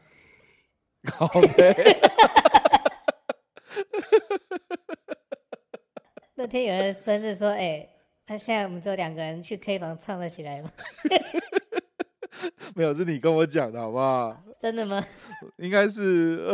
[1.12, 1.28] 好
[1.58, 2.00] 嘞。
[6.38, 7.90] 那天有人生日说，哎、欸。
[8.30, 10.70] 他现在我们只有两个人去 K 房唱得起来吗？
[12.76, 14.38] 没有，是你跟我讲的好不好？
[14.60, 15.02] 真的吗？
[15.60, 16.46] 应该是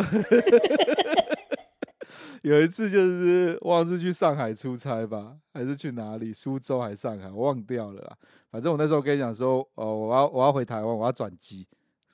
[2.44, 6.32] 有一次，就是忘是去上海出差吧，还是去哪里？
[6.32, 7.28] 苏州还是上海？
[7.32, 8.16] 我忘掉了啦。
[8.52, 11.68] 反正我那时候跟你讲说，哦，我要我要回台湾，我要转机，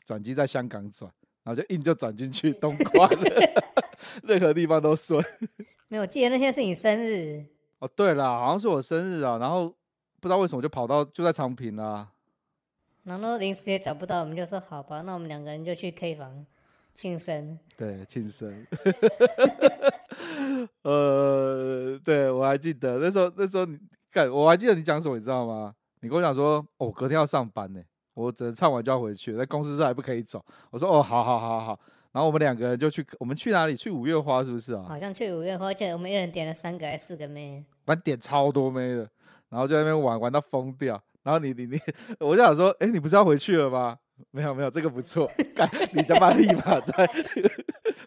[0.05, 1.11] 转机在香港转，
[1.43, 3.63] 然后就硬就转进去东 莞了，
[4.23, 5.21] 任何地方都顺。
[5.89, 7.45] 没有，我记得那天是你生日。
[7.79, 9.69] 哦，对了，好像是我生日啊，然后
[10.19, 12.09] 不知道为什么就跑到就在长平啦，
[13.03, 16.45] 然后临时也找不到，我们就说好吧，那我们两个人就去 K 房
[16.93, 17.57] 庆生。
[17.77, 18.67] 对，庆生。
[20.83, 23.79] 呃，对我还记得那时候，那时候你
[24.11, 25.73] 看，我还记得你讲什么，你知道吗？
[26.01, 27.81] 你跟我讲说，哦，隔天要上班呢，
[28.13, 30.43] 我只能唱完就要回去，在公司这还不可以走。
[30.71, 31.79] 我说，哦，好好好好。
[32.11, 33.75] 然后我们两个人就去，我们去哪里？
[33.75, 34.83] 去五月花是不是啊？
[34.87, 39.07] 好像去五月花，而且我们一人点了三个还是四个妹，反正点超多妹的，
[39.49, 41.01] 然后就在那边玩玩到疯掉。
[41.21, 41.79] 然后你你你，
[42.19, 43.97] 我就想说，哎，你不是要回去了吗？
[44.31, 47.09] 没有没有，这个不错， 干你他妈立马在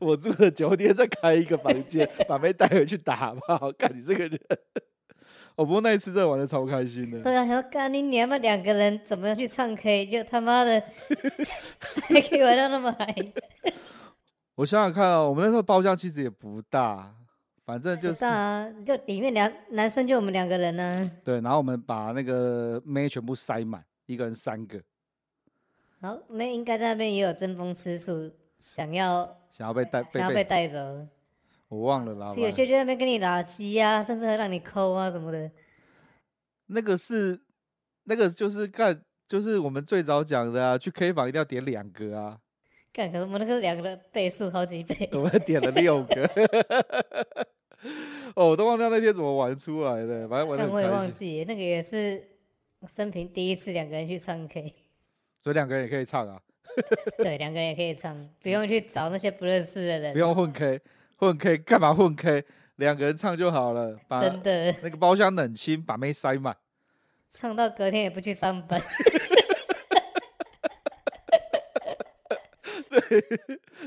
[0.01, 3.59] 我住的酒店再开一个房间，把妹带回去打吧。
[3.79, 4.41] 干你这个人，
[5.57, 7.23] 我 不过那一次真的玩的超开心的。
[7.23, 10.07] 对啊，然后干你娘们两个人怎么样去唱 K？
[10.07, 10.83] 就他妈的
[12.09, 13.15] 还可以玩到那么嗨。
[14.55, 17.15] 我想想看啊、哦，我们那时候包厢其实也不大，
[17.65, 21.11] 反正就是大啊，就里面两男生就我们两个人呢。
[21.25, 24.81] 对，然后我们把那个妹全部塞满，一个人三个。
[26.01, 31.07] 然后妹应该在那边也有争风吃醋，想要想要被带，想要被带走。
[31.73, 32.35] 我忘了啦。
[32.35, 35.51] 是有些就在那边跟你打鸡啊，甚至还让你抠啊什么的。
[36.67, 37.41] 那个是，
[38.05, 42.39] 那个就是干，就是我们最早讲的啊，去 K 房一定要点两个啊。
[42.93, 45.09] 干，可是我们那个两个的倍数好几倍。
[45.15, 46.31] 我们点了六个。
[48.37, 50.59] 哦，我都忘掉那天怎么玩出来的，反正玩。
[50.59, 52.23] 但我也忘记，那个也是
[52.95, 54.75] 生平第一次两个人去唱 K。
[55.41, 56.41] 所以两个人也可以唱啊，
[57.19, 60.81] 对，两个人也可以唱，不用去找那些不认识的人，不用混 K，
[61.23, 62.45] 混 K 干嘛混 K？
[62.77, 66.57] 两个人唱就好了，把真的那个包厢冷清，把妹塞满，
[67.31, 68.83] 唱到隔天也不去上班，
[72.91, 73.25] 对，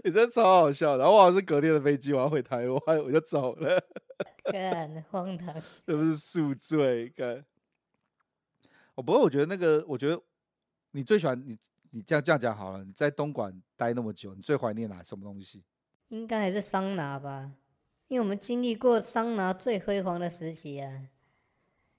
[0.06, 0.96] 你真的超好笑。
[0.96, 3.84] 然后我好像是隔天的飞机，我要回台湾，我就走了，
[4.46, 5.54] 干荒唐，
[5.86, 7.10] 这不是宿醉？
[7.10, 7.44] 干，
[8.94, 10.18] 哦，不过我觉得那个，我觉得。
[10.92, 11.58] 你最喜欢你
[11.92, 15.62] 你这样这样讲好了，你在东莞待那么久，你最怀念哪什么东西？
[16.10, 17.52] 应该还是桑拿吧，
[18.08, 20.92] 因为我们经历过桑拿最辉煌的时期啊。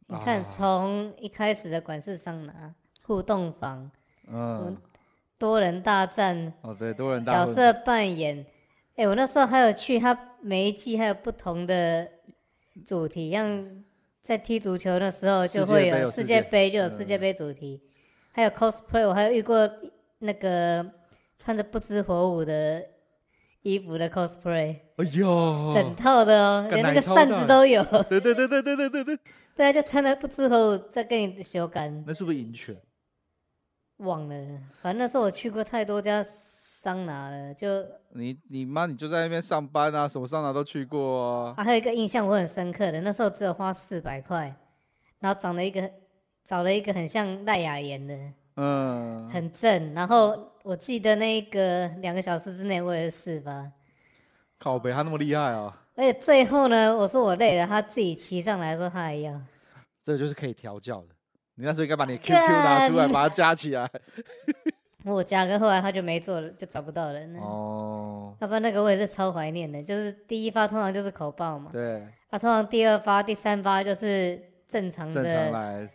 [0.08, 3.90] 你看，从一开始的管式桑拿、互动房，
[4.28, 4.76] 嗯，
[5.38, 8.38] 多人大战，哦对，多人大角色扮演，
[8.94, 12.08] 哎、欸，我那时候还有去，他每一季还有不同的
[12.86, 13.84] 主题，像
[14.22, 17.80] 在踢足球的时候就会有世界杯，就有世界杯主题。
[17.82, 17.86] 嗯
[18.36, 19.66] 还有 cosplay，我还有遇过
[20.18, 20.84] 那个
[21.38, 22.86] 穿着不知火舞的
[23.66, 24.76] 衣服的 cosplay。
[24.96, 27.82] 哎呦，整套的哦，连那个扇子都有。
[28.08, 29.18] 对对对对对对对对。
[29.56, 31.88] 对啊，就穿的不知火舞在跟你修改。
[32.06, 32.76] 那是不是银泉？
[33.98, 34.34] 忘了，
[34.80, 36.24] 反正那时候我去过太多家
[36.82, 37.66] 桑拿了，就。
[38.12, 41.54] 你你妈，你就在那边上班啊，什么桑拿都去过啊。
[41.56, 44.54] 啊，还有一个印象我很深刻的，那时候只有花四百块，
[45.18, 45.90] 然后长了一个。
[46.48, 48.16] 找了一个很像赖雅妍的，
[48.56, 49.94] 嗯，很正。
[49.94, 53.70] 然后我记得那个两个小时之内我也是试吧。
[54.58, 55.82] 靠北，他那么厉害啊！
[55.94, 59.38] 而且最后呢，我说我累了，他自己骑上来说他还要。
[60.02, 61.08] 这就是可以调教的。
[61.54, 63.90] 你那时候应该把你 QQ 拿出来，把它加起来。
[65.04, 67.40] 我加个，后来他就没做了，就找不到人了。
[67.40, 68.34] 哦。
[68.40, 71.70] 要不然那个我也是超怀念的，就是第一发通常就是口爆嘛。
[71.72, 72.06] 对。
[72.30, 75.22] 他通常第二发、第三发就是正常的。
[75.22, 75.90] 正常来。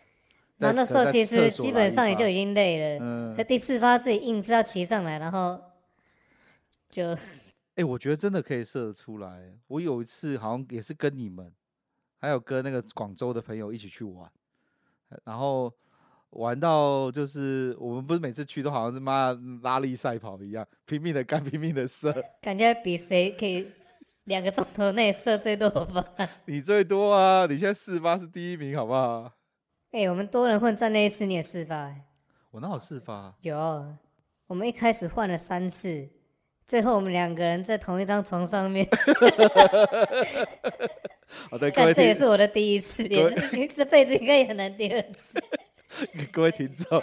[0.62, 5.60] 然后那时候其实基本上也就已经累了，嗯，可第四发自己硬是要骑上来，然后
[6.88, 7.18] 就，哎、
[7.76, 9.52] 欸，我觉得真的可以射得出来。
[9.66, 11.52] 我有一次好像也是跟你们，
[12.18, 14.30] 还有跟那个广州的朋友一起去玩，
[15.24, 15.72] 然后
[16.30, 23.66] 玩到就是我们不是每次去都好像是妈拉力赛跑一样，拼命的干，拼命的射， 感觉比谁可以
[24.24, 26.06] 两个钟头内射最多发。
[26.46, 27.46] 你最多啊！
[27.46, 29.32] 你现在四发是第一名，好不好？
[29.92, 32.02] 哎、欸，我们多人混战那一次你也四发、欸？
[32.50, 33.34] 我哪有四发？
[33.42, 33.94] 有，
[34.46, 36.08] 我们一开始换了三次，
[36.66, 38.88] 最后我们两个人在同一张床上面。
[41.50, 45.38] 好的，但这也是我的第一次，也是这辈子应该也很难第二次。
[46.32, 47.02] 各位听众，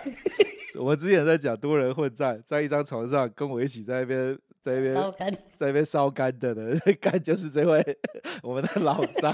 [0.79, 7.99] 我们之前在讲多人混战，在一张床上跟我一起在那边，在那边烧干，在那边烧干的呢干就是这位
[8.41, 9.31] 我们的老张。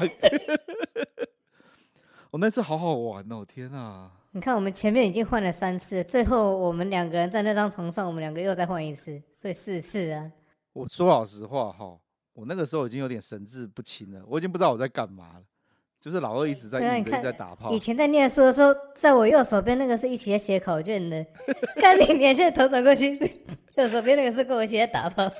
[2.35, 3.45] 我、哦、那次好好玩哦！
[3.47, 4.11] 天啊！
[4.31, 10.29] 你看，我们前面已经换了三次，最后我们两个人在那张床上，我们两个又再换一次，所以四次啊。
[10.73, 11.97] 我说老实话哈，
[12.33, 15.43] 我那个时候已经有点神志不清了，我已经不知道我在干嘛了。
[16.01, 17.71] 就是老二一直在一直在打炮。
[17.71, 21.25] 以前在念书的时候，在我右手边那个是一起 在写考卷的，
[21.77, 23.17] 看你连线头转过去，
[23.77, 25.31] 右手边那个是跟我一起在打炮。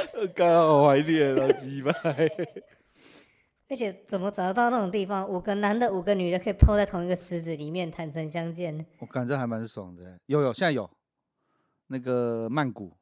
[0.34, 1.92] 刚好怀念了鸡排，
[3.68, 5.28] 而且怎么找得到那种地方？
[5.28, 8.84] 五个男的，五个女的可以泡在同一个池子里面，坦诚相见。
[8.98, 10.18] 我感觉还蛮爽的。
[10.26, 10.88] 有有，现在有
[11.88, 12.96] 那个曼谷，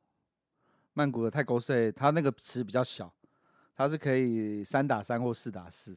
[0.92, 3.12] 曼谷的泰国赛，它那个池比较小，
[3.76, 5.96] 它是可以三打三或四打四。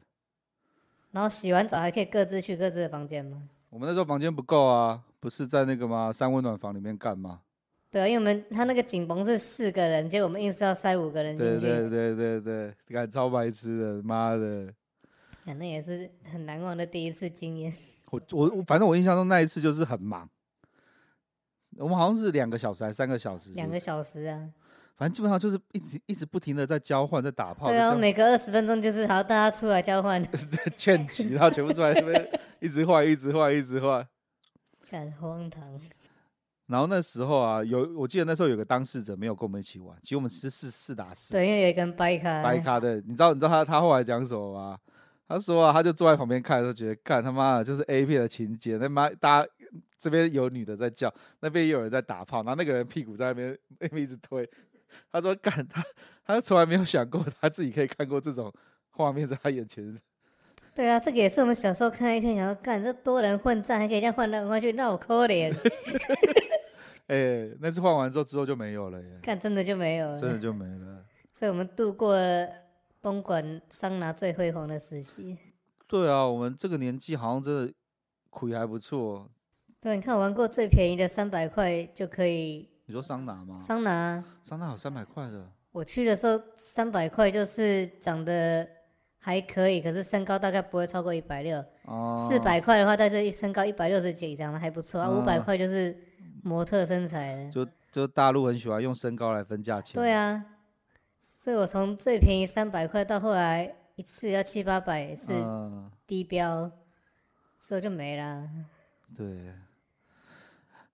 [1.12, 3.48] 然后洗完澡还可以各自去各自的房间吗？
[3.70, 6.12] 我们那时候房间不够啊，不是在那个吗？
[6.12, 7.40] 三温暖房里面干吗？
[7.90, 11.60] 对啊，因为我们他那个紧绷是四个人，结果我们硬是要塞五个人进去。
[11.60, 14.72] 对对对对对，干超白痴的，妈的！
[15.44, 17.72] 反正也是很难忘的第一次经验。
[18.10, 20.28] 我我反正我印象中那一次就是很忙，
[21.78, 23.50] 我们好像是两个小时还是三个小时？
[23.52, 24.50] 两个小时啊。
[24.96, 27.68] 反正基本上就是一直一直不停的在交换，在打炮。
[27.68, 30.22] 对啊，每隔二十分钟就是好，大家出来交换。
[30.76, 32.28] 劝局，然后全部出来这边
[32.60, 34.06] 一直换，一直换，一直换。
[34.90, 35.80] 很荒唐。
[36.68, 41.32] 然后那时候啊，有我记得那时候有个当事者没有跟我们一起玩，其实我们是四四打四。
[41.32, 42.42] 对，因为有一个人掰卡。
[42.42, 44.78] 掰卡的，你知道你知道他他后来讲什么吗？
[45.26, 49.48] 他说啊，他就坐在旁边看的时候，觉得干他妈的，就是 A 片的情节，那妈大家
[49.98, 54.48] 这边有女的在叫，那边也有人在打炮，然后那个人屁股在那边 那边一直推。
[55.12, 55.84] 他说干他，
[56.26, 58.52] 他从来没有想过他自己可以看过这种
[58.90, 59.98] 画面在他眼前。
[60.74, 65.54] 对啊，这个也是我们小时候看 A 片，想说干这多人混战还可以这样换来换去，那我可怜。
[67.08, 69.18] 哎、欸，那次换完之后，之后就没有了耶。
[69.22, 70.18] 看，真的就没有了。
[70.18, 71.02] 真的就没了。
[71.34, 72.46] 所以我们度过了
[73.00, 75.38] 东莞桑拿最辉煌的时期。
[75.86, 77.72] 对啊，我们这个年纪好像真的
[78.28, 79.26] 亏还不错。
[79.80, 82.68] 对，你看我玩过最便宜的三百块就可以。
[82.84, 83.58] 你说桑拿吗？
[83.66, 84.22] 桑拿。
[84.42, 85.50] 桑拿有三百块的。
[85.72, 88.68] 我去的时候三百块就是长得
[89.18, 91.64] 还可以，可是身高大概不会超过一百六。
[91.86, 92.28] 哦。
[92.30, 95.08] 四百块的话，在这身高一百六十几，长得还不错啊。
[95.08, 95.96] 五百块就是。
[96.42, 99.94] 模特身材，就就大陆很喜欢用身高来分价钱。
[99.94, 100.44] 对啊，
[101.20, 105.26] 所以我从最便宜三百块到后来一次要七八百是
[106.06, 106.70] 低标，
[107.58, 108.48] 所以、嗯、就没了。
[109.16, 109.52] 对，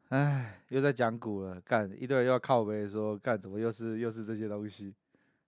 [0.08, 4.94] 哎，又在讲古了，干一堆人又要靠背说干怎么又是又是这些东西。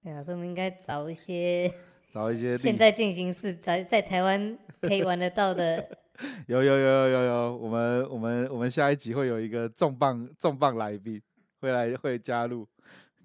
[0.02, 1.72] 对啊，所以我们应该找一些
[2.12, 5.98] 找一些现在进行式在在台湾可以玩得到的。
[6.48, 11.20] 有有有有有有，我们我们我们下一集会有一个重磅重磅来宾
[11.60, 12.66] 会来会加入，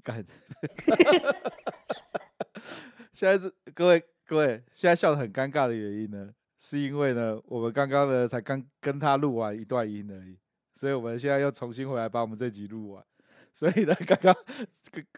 [0.04, 0.24] 干，
[3.14, 6.30] 现在是各位各位现在笑得很尴尬的原因呢，
[6.60, 10.38] 是因为呢我们刚刚呢才刚跟他录完一段音而已，
[10.76, 13.04] 所以我们现在又重新回来把我们这集录完。
[13.54, 14.36] 所以呢，刚刚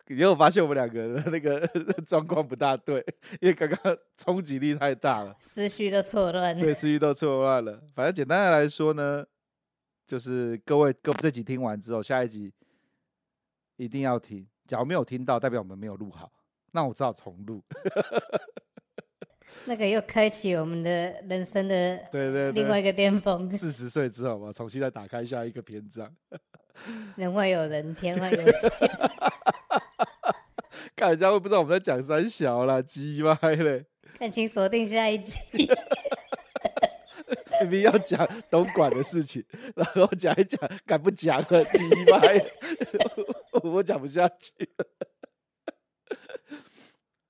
[0.07, 1.65] 你有发现我们两个人的那个
[2.05, 3.03] 状况不大对，
[3.39, 6.61] 因为刚刚冲击力太大了，思绪都错乱了。
[6.61, 7.81] 对，思绪都错乱了。
[7.95, 9.25] 反正简单的来说呢，
[10.05, 12.51] 就是各位各这集听完之后，下一集
[13.77, 14.45] 一定要听。
[14.67, 16.31] 假如没有听到，代表我们没有录好，
[16.71, 17.63] 那我只好重录。
[19.65, 20.89] 那个又开启我们的
[21.29, 23.49] 人生的对对另外一个巅峰。
[23.49, 26.13] 四十岁之后嘛，重新再打开下一个篇章。
[27.15, 28.53] 人外有人，天外有天。
[30.95, 33.85] 看人家会不知道我们在讲三小啦，鸡歪嘞。
[34.17, 35.39] 看清锁定下一集。
[37.61, 39.43] 明明要讲东莞的事情，
[39.75, 42.45] 然后讲一讲，敢不讲了，鸡歪。
[43.63, 44.51] 我讲不下去。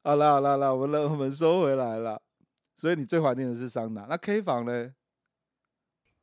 [0.03, 2.21] 好了好了好了，我们我们收回来了。
[2.77, 4.91] 所以你最怀念的是桑拿，那 K 房呢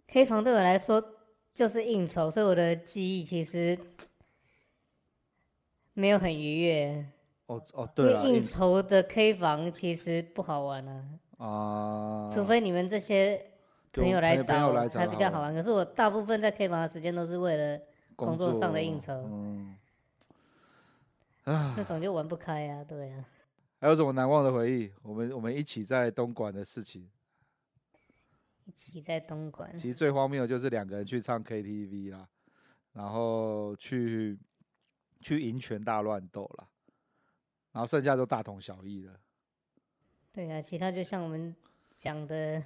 [0.09, 1.20] ？K 房对我来说。
[1.61, 3.79] 就是应酬，所以我的记忆其实
[5.93, 7.05] 没有很愉悦。
[7.45, 11.05] 哦哦，对啊，因为应酬的 K 房其实不好玩啊。
[11.37, 12.27] 啊。
[12.33, 13.45] 除非你们这些
[13.93, 15.53] 朋友来找才比较好玩。
[15.53, 17.79] 可是我大部分在 K 房的时间都是为了
[18.17, 19.13] 工作上的应酬。
[19.13, 19.77] 嗯。
[21.45, 21.75] 啊。
[21.77, 23.23] 那种就玩不开啊，对啊。
[23.83, 24.91] 还有什么难忘的回忆？
[25.03, 27.07] 我们我们一起在东莞的事情。
[29.05, 32.29] 在东莞，其实最荒谬的就是两个人去唱 KTV 啦，
[32.93, 34.39] 然后去
[35.21, 36.67] 去银泉大乱斗啦，
[37.73, 39.13] 然后剩下都大同小异了。
[40.33, 41.55] 对啊，其他就像我们
[41.97, 42.63] 讲的，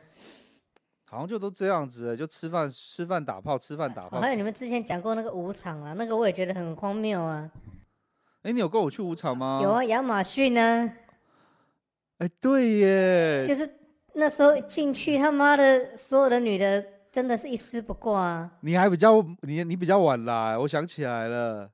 [1.07, 4.21] 好像就都这样子，就吃饭吃饭打炮，吃饭打炮。
[4.21, 7.51] 还有你们之前讲过那个舞场啊，那个我也觉得很荒谬啊。
[8.43, 9.61] 哎，你有跟我去舞场吗？
[9.63, 10.93] 有啊，亚马逊呢。
[12.19, 13.84] 哎，对耶，就是。
[14.15, 18.53] 那时候进去，他妈的，所有的女的真的是一丝不挂啊！
[18.61, 21.71] 你还比较你你比较晚来，我想起来了。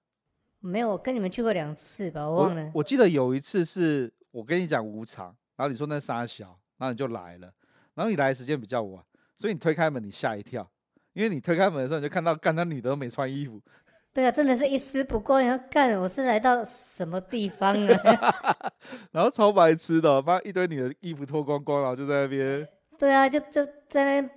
[0.58, 2.64] 没有，我跟你们去过两次吧，我忘了。
[2.66, 5.26] 我，我记得有一次是我跟你讲无常，
[5.56, 7.52] 然后你说那三小，然后你就来了，
[7.94, 9.04] 然后你来的时间比较晚，
[9.36, 10.66] 所以你推开门你吓一跳，
[11.12, 13.60] 因为你推开门的时候你就看到干那女的都没穿衣服。
[14.12, 15.40] 对啊，真的是一丝不挂。
[15.40, 18.54] 然后干，我是来到什么地方啊？
[19.12, 22.66] 然后超白痴的，把一堆女的衣服脱光光，然后就在那边。
[22.98, 24.30] 对啊，就就在那边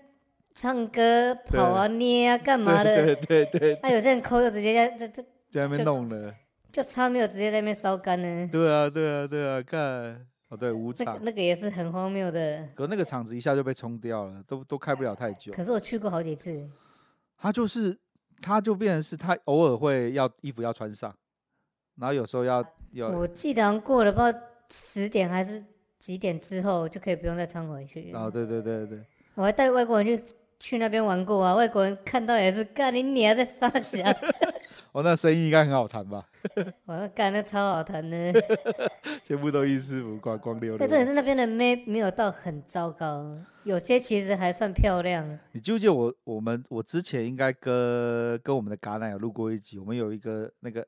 [0.56, 3.04] 唱歌、跑啊、捏啊，干嘛的？
[3.04, 3.80] 对对对。
[3.82, 6.34] 那有些人抠就直接在在在那边弄了，
[6.72, 8.50] 就差没有直接在那边烧干呢。
[8.52, 9.82] 对啊，对啊，对啊，干
[10.50, 12.70] 哦，对，五场、那个，那个也是很荒谬的。
[12.76, 15.52] 可那个场子一下就被冲掉了，都都开不了太久。
[15.52, 16.70] 可是我去过好几次。
[17.38, 17.98] 他就是，
[18.44, 21.16] 他就变成是他偶尔会要衣服要穿上，
[21.96, 23.08] 然后有时候要要。
[23.08, 24.40] 我记得过了不知道
[24.70, 25.64] 十点还是
[25.98, 28.12] 几点之后就可以不用再穿回去。
[28.14, 29.00] 哦，对对对对。
[29.36, 34.04] 我还带外国人去去那边玩过啊，外国人看到也是，干你你还在撒娇。
[34.94, 36.24] 我、哦、那生意应该很好谈吧？
[36.86, 38.32] 我那干的超好谈的，
[39.26, 40.78] 全部都一丝不挂，光溜溜。
[40.78, 45.28] 那真的是那边的妹没有到很糟糕，有些其实还算漂亮。
[45.52, 50.86] 你记不记得我我们我之前应该跟跟我们的嘎奶有录过一集，我们有一个那个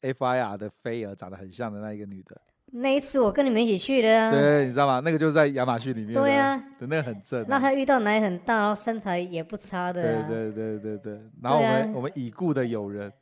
[0.00, 2.40] FIR 的飞儿长得很像的那一个女的。
[2.72, 4.30] 那一次我跟你们一起去的啊。
[4.30, 5.00] 对，你知道吗？
[5.04, 6.12] 那个就是在亚马逊里面。
[6.12, 7.46] 对啊，对，那个很正、啊。
[7.48, 10.26] 那他遇到奶很大，然后身材也不差的、啊。
[10.28, 11.20] 对对对对对。
[11.42, 13.12] 然后我们、啊、我们已故的友人。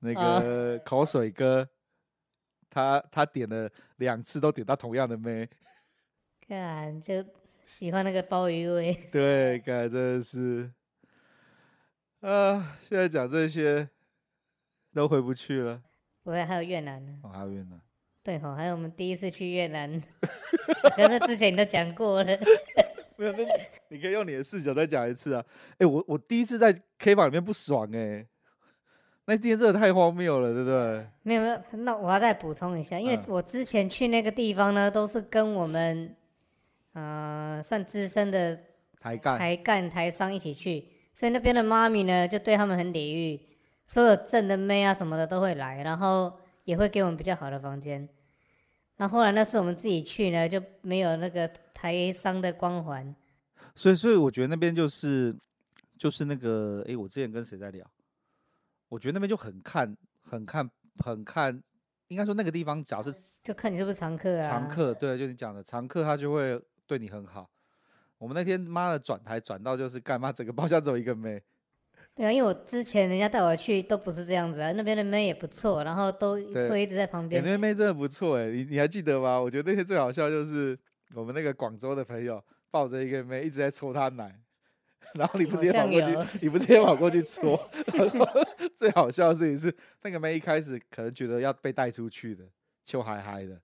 [0.00, 1.68] 那个口水哥，哦、
[2.70, 5.48] 他他点了两次都点到同样的妹，
[6.46, 7.24] 看就
[7.64, 8.92] 喜欢那个鲍鱼味。
[9.10, 10.70] 对，看真的是，
[12.20, 13.88] 啊，现在讲这些
[14.94, 15.82] 都回不去了。
[16.22, 17.18] 不会，还有越南呢。
[17.22, 17.80] 哦，还有越南。
[18.22, 20.02] 对吼、哦，还有我们第一次去越南，
[20.94, 22.38] 可是之前你都讲过了。
[23.16, 23.38] 没有，那
[23.88, 25.44] 你可以用你的视角再讲一次啊。
[25.78, 28.26] 哎，我我第一次在 K 房里面不爽哎。
[29.28, 31.06] 那天真的太荒谬了，对不对？
[31.22, 36.16] 没有没有，那我要再补充一下，因为我之前去那个地方呢，都是跟我们，
[36.94, 38.58] 呃，算资深的
[38.98, 43.38] 台干、台干、台商一起去，所以那边的妈咪呢，就对他们很礼遇，
[43.86, 46.32] 所有正的妹啊什么的都会来，然后
[46.64, 48.08] 也会给我们比较好的房间。
[48.96, 53.14] 那后来那次我们自己去呢，就没有那个台商的光环。
[53.74, 55.36] 所以，所以我觉得那边就是，
[55.98, 57.84] 就是那个，哎，我之前跟谁在聊？
[58.88, 60.68] 我觉得那边就很看，很看，
[61.04, 61.62] 很看，
[62.08, 64.42] 应该说那个地方，只要是就看你是不是常客啊。
[64.42, 67.48] 常客，对，就你讲的常客，他就会对你很好。
[68.18, 71.42] 我们那天妈的转台转到就是干嘛，整个包厢只有一个妹。
[72.14, 77.40] 对啊，因为我之前人家带我去都不是这样子啊，那边的妹也不错，然后都会一直在旁边。
[77.40, 79.38] 那边妹真的不错哎，你你还记得吗？
[79.38, 80.76] 我觉得那天最好笑就是
[81.14, 84.34] 我们那个广州的朋友抱着一个妹一直在搓她奶。
[85.14, 87.58] 然后你不直接跑过去，你不直接跑过去戳。
[87.94, 88.26] 然后
[88.74, 92.44] 最好笑的事情是，那个妹一开始可能觉得要被带出去的，
[92.84, 93.60] 就嗨嗨的，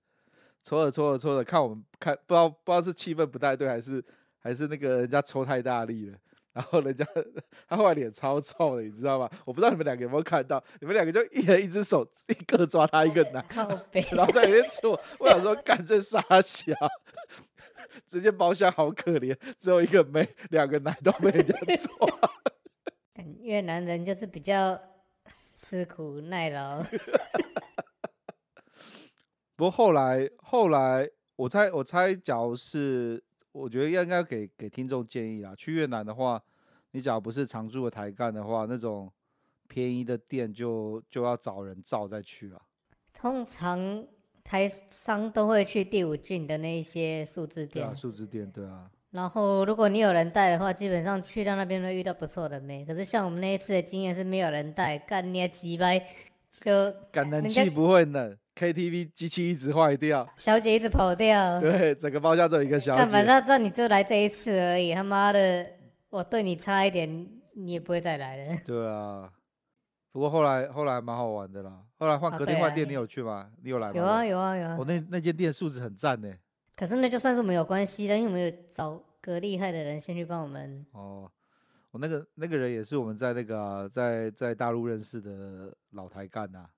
[0.65, 4.05] 搓着搓着搓着，看我们看不知道不知道是气氛不太对，还是
[4.39, 6.19] 还是那个人家搓太大力了。
[6.55, 7.05] 然后人家
[7.67, 9.29] 他后来脸超臭的，你知道吗？
[9.45, 13.45] 我不知道你们两个有没有看到，你们两个就一人一只手，一个抓他一个拿，
[14.13, 14.97] 然后在里面搓。
[15.19, 16.73] 我想说，干这傻小。
[18.07, 22.07] 直接包厢好可怜，只有一个妹，两个奶都被人家抓。
[23.41, 24.81] 越南人就是比较
[25.57, 26.83] 吃苦耐劳。
[29.57, 33.23] 不过后来，后来我猜，我猜，假如是，
[33.53, 36.43] 我觉得应该给给听众建议啊，去越南的话，
[36.93, 39.13] 你假如不是常住的台干的话，那种
[39.69, 42.61] 便宜的店就就要找人照再去了。
[43.13, 44.07] 通常。
[44.45, 48.91] 台商都会去第五郡的那一些数字店，对啊，数字店，对啊。
[49.11, 52.85] 然后如果你有人带的话，基本上去到那边会遇到不错的妹。
[52.85, 56.05] 可是像我们那一次的经验是没有人带，干你还鸡掰，
[56.51, 62.99] 就感冷气不会冷，KTV 机器一直坏掉，小姐一直跑掉，对，整个包厢只有一个小姐。
[62.99, 65.65] 干反正知道你就来这一次而已，他妈的，
[66.11, 67.09] 我对你差一点，
[67.55, 68.59] 你也不会再来了。
[68.67, 69.31] 对啊。
[70.15, 71.83] 不过后来后来蛮好玩的啦。
[71.99, 73.51] 后来换隔天换店，你有去吗？
[73.61, 73.95] 你有来吗？
[73.97, 74.77] 有啊有啊有啊。
[74.79, 76.33] 我、哦、那那间店素质很赞呢。
[76.77, 80.87] 可是那就算是没有关系的，因为我们有找个厉害的人先去帮我们。
[80.93, 81.29] 哦，
[81.91, 86.71] 我那个那个人也是我们在那个、啊、在在大陆认识的老台干呐、啊。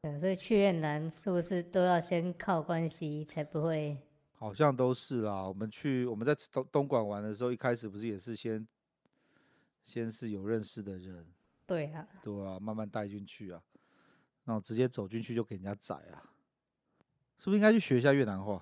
[0.00, 3.98] 对，所以去越南是不是都要先靠关系才不会？
[4.32, 5.46] 好像都是啦。
[5.46, 8.66] 我们去我们在东东莞玩的时候，一开始不是也是先
[9.82, 11.26] 先是有认识的人。
[11.70, 13.62] 对啊，对啊，慢慢带进去啊，
[14.44, 16.18] 然后直接走进去就给人家宰啊，
[17.38, 18.60] 是不是应该去学一下越南话？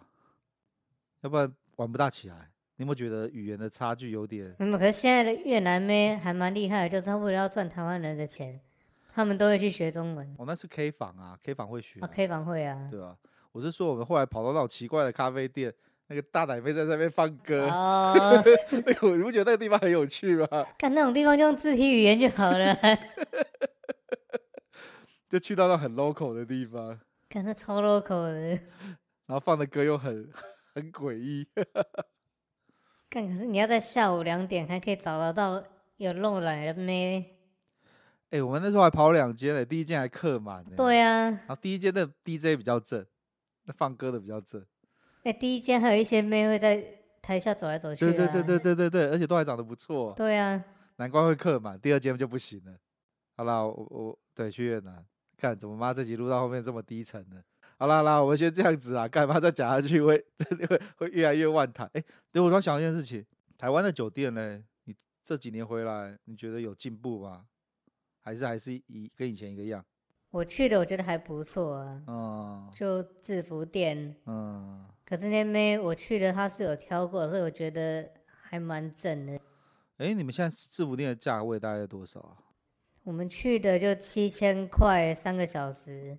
[1.22, 2.50] 要不然玩不大起来。
[2.76, 4.54] 你有没有觉得语言的差距有点？
[4.58, 8.60] 那么，可是现在的越南妹还蛮厉害的，就是他为了要赚台湾人的钱，
[9.14, 10.34] 他们都会去学中文。
[10.38, 12.06] 哦，那是 K 房啊，K 房会学啊。
[12.06, 12.88] 哦，K 房会啊。
[12.90, 13.16] 对啊，
[13.52, 15.72] 我是说我们后来跑到那种奇怪的咖啡店。
[16.10, 18.12] 那个大奶妹在那边放歌，哦，
[18.72, 20.46] 那个你不觉得那个地方很有趣吗？
[20.78, 22.74] 看那种地方就用肢体语言就好了，
[25.28, 26.98] 就去到那很 local 的地方，
[27.28, 28.38] 看那超 local 的，
[29.26, 30.32] 然后放的歌又很
[30.74, 31.46] 很诡异，
[33.10, 35.62] 看可是你要在下午两点还可以找得到
[35.98, 37.36] 有露奶的妹，
[38.30, 43.04] 哎、欸，我们那时候还跑两间嘞，第一间还客满，对啊，然后第一间的 DJ 比较正，
[43.64, 44.64] 那放歌的比较正。
[45.24, 46.82] 哎、欸，第一间还有一些妹会在
[47.20, 48.08] 台下走来走去、啊。
[48.08, 50.12] 对对对对对对对，而且都还长得不错。
[50.16, 50.62] 对啊，
[50.96, 51.78] 难怪会客满。
[51.78, 52.72] 第二间就不行了。
[53.36, 55.04] 好啦，我我对去越南，
[55.36, 57.42] 看怎么妈这集录到后面这么低沉呢？
[57.78, 60.16] 好啦好啦，我们先这样子啊，干嘛再讲下去会
[60.68, 61.86] 会 会越来越万谈？
[61.94, 63.24] 哎、欸，对我刚想一件事情，
[63.56, 64.94] 台湾的酒店呢，你
[65.24, 67.44] 这几年回来，你觉得有进步吗？
[68.20, 69.84] 还是还是以跟以前一个样？
[70.30, 79.32] 我去的我觉得还不错啊，嗯，就制服店，嗯，可是那妹我去的他是有挑过，所以我觉得还蛮正的。
[79.96, 82.36] 哎、欸，你们现在制服店的价位大概多少啊？
[83.04, 86.18] 我们去的就七千块三个小时。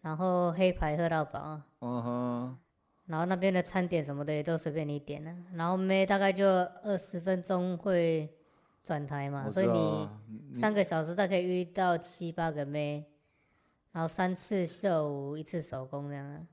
[0.00, 2.58] 然后黑牌喝到饱，嗯哼，
[3.06, 8.28] 然后那边的餐点什么的也都随便你点了，然后妹大概就二十分钟会
[8.82, 10.08] 转台嘛，所以你
[10.58, 13.06] 三个小时大概遇到七八个妹，
[13.92, 16.48] 然后三次秀舞一次手工这样。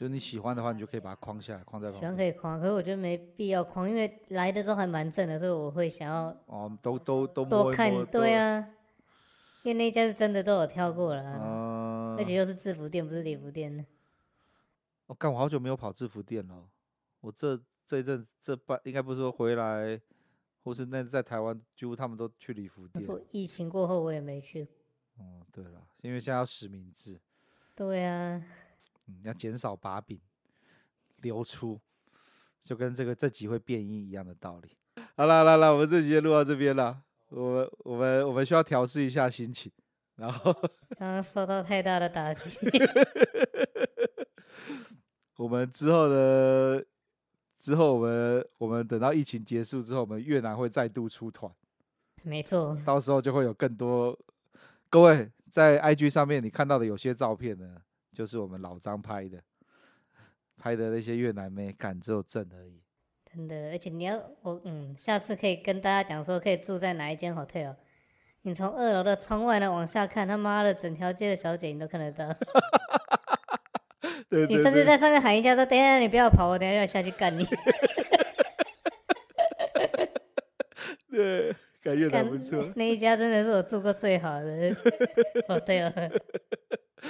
[0.00, 1.86] 就是你喜欢的话，你就可以把它框下来，框在。
[1.90, 8.66] 喜欢可以框，可是我觉得没必要框，因为来的都还蛮正的，所以我会想要 哦，都都都多看，对啊，
[9.62, 11.22] 因为那家是真的都有挑过了。
[11.42, 13.84] 嗯而且又是制服店，不是礼服店呢。
[15.06, 16.64] 我干，我好久没有跑制服店了。
[17.20, 20.00] 我这这一阵这半应该不是说回来，
[20.64, 23.04] 或是那在台湾，几乎他们都去礼服店。
[23.04, 24.66] 说疫情过后我也没去。
[25.18, 27.20] 哦，对了，因为现在要实名制。
[27.74, 28.42] 对啊。
[29.10, 30.20] 嗯，要减少把柄
[31.22, 31.80] 流出，
[32.62, 34.70] 就跟这个这集会变音一样的道理。
[35.16, 37.02] 好了，来来，我们这集就录到这边了。
[37.30, 39.70] 我们我们我们需要调试一下心情。
[40.16, 40.52] 然后
[40.98, 42.58] 刚刚受到太大的打击
[45.36, 46.82] 我们之后呢？
[47.58, 51.52] 之后我们我们等到疫情结束之后，我们越南会再度出团。
[52.22, 54.18] 没错，到时候就会有更多
[54.88, 57.80] 各位在 IG 上面你看到的有些照片呢，
[58.12, 59.40] 就是我们老张拍的，
[60.56, 62.82] 拍的那些越南妹，敢只有正而已。
[63.32, 67.76] 真的，而且你要我嗯，下次可以跟大家讲说，可以住在哪一间 hotel。
[68.42, 72.26] 你从二楼的窗外呢往下看，他妈的，整条街的小姐你都看得到。
[74.28, 77.44] 对对对， 你甚至在上面喊一下说：“等一下，你不要跑，我等一下要下去干你。
[81.10, 82.72] ”对，感觉还不错。
[82.76, 84.74] 那一家真的是我住过最好的。
[85.48, 85.92] 哦，对哦。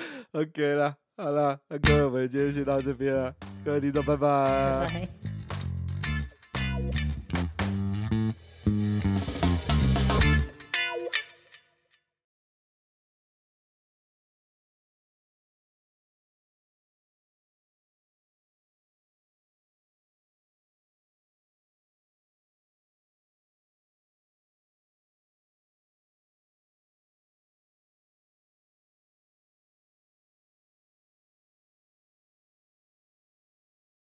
[0.32, 3.34] ok 了好了那各位我们今天先到这边了
[3.64, 5.09] 各位李总拜拜。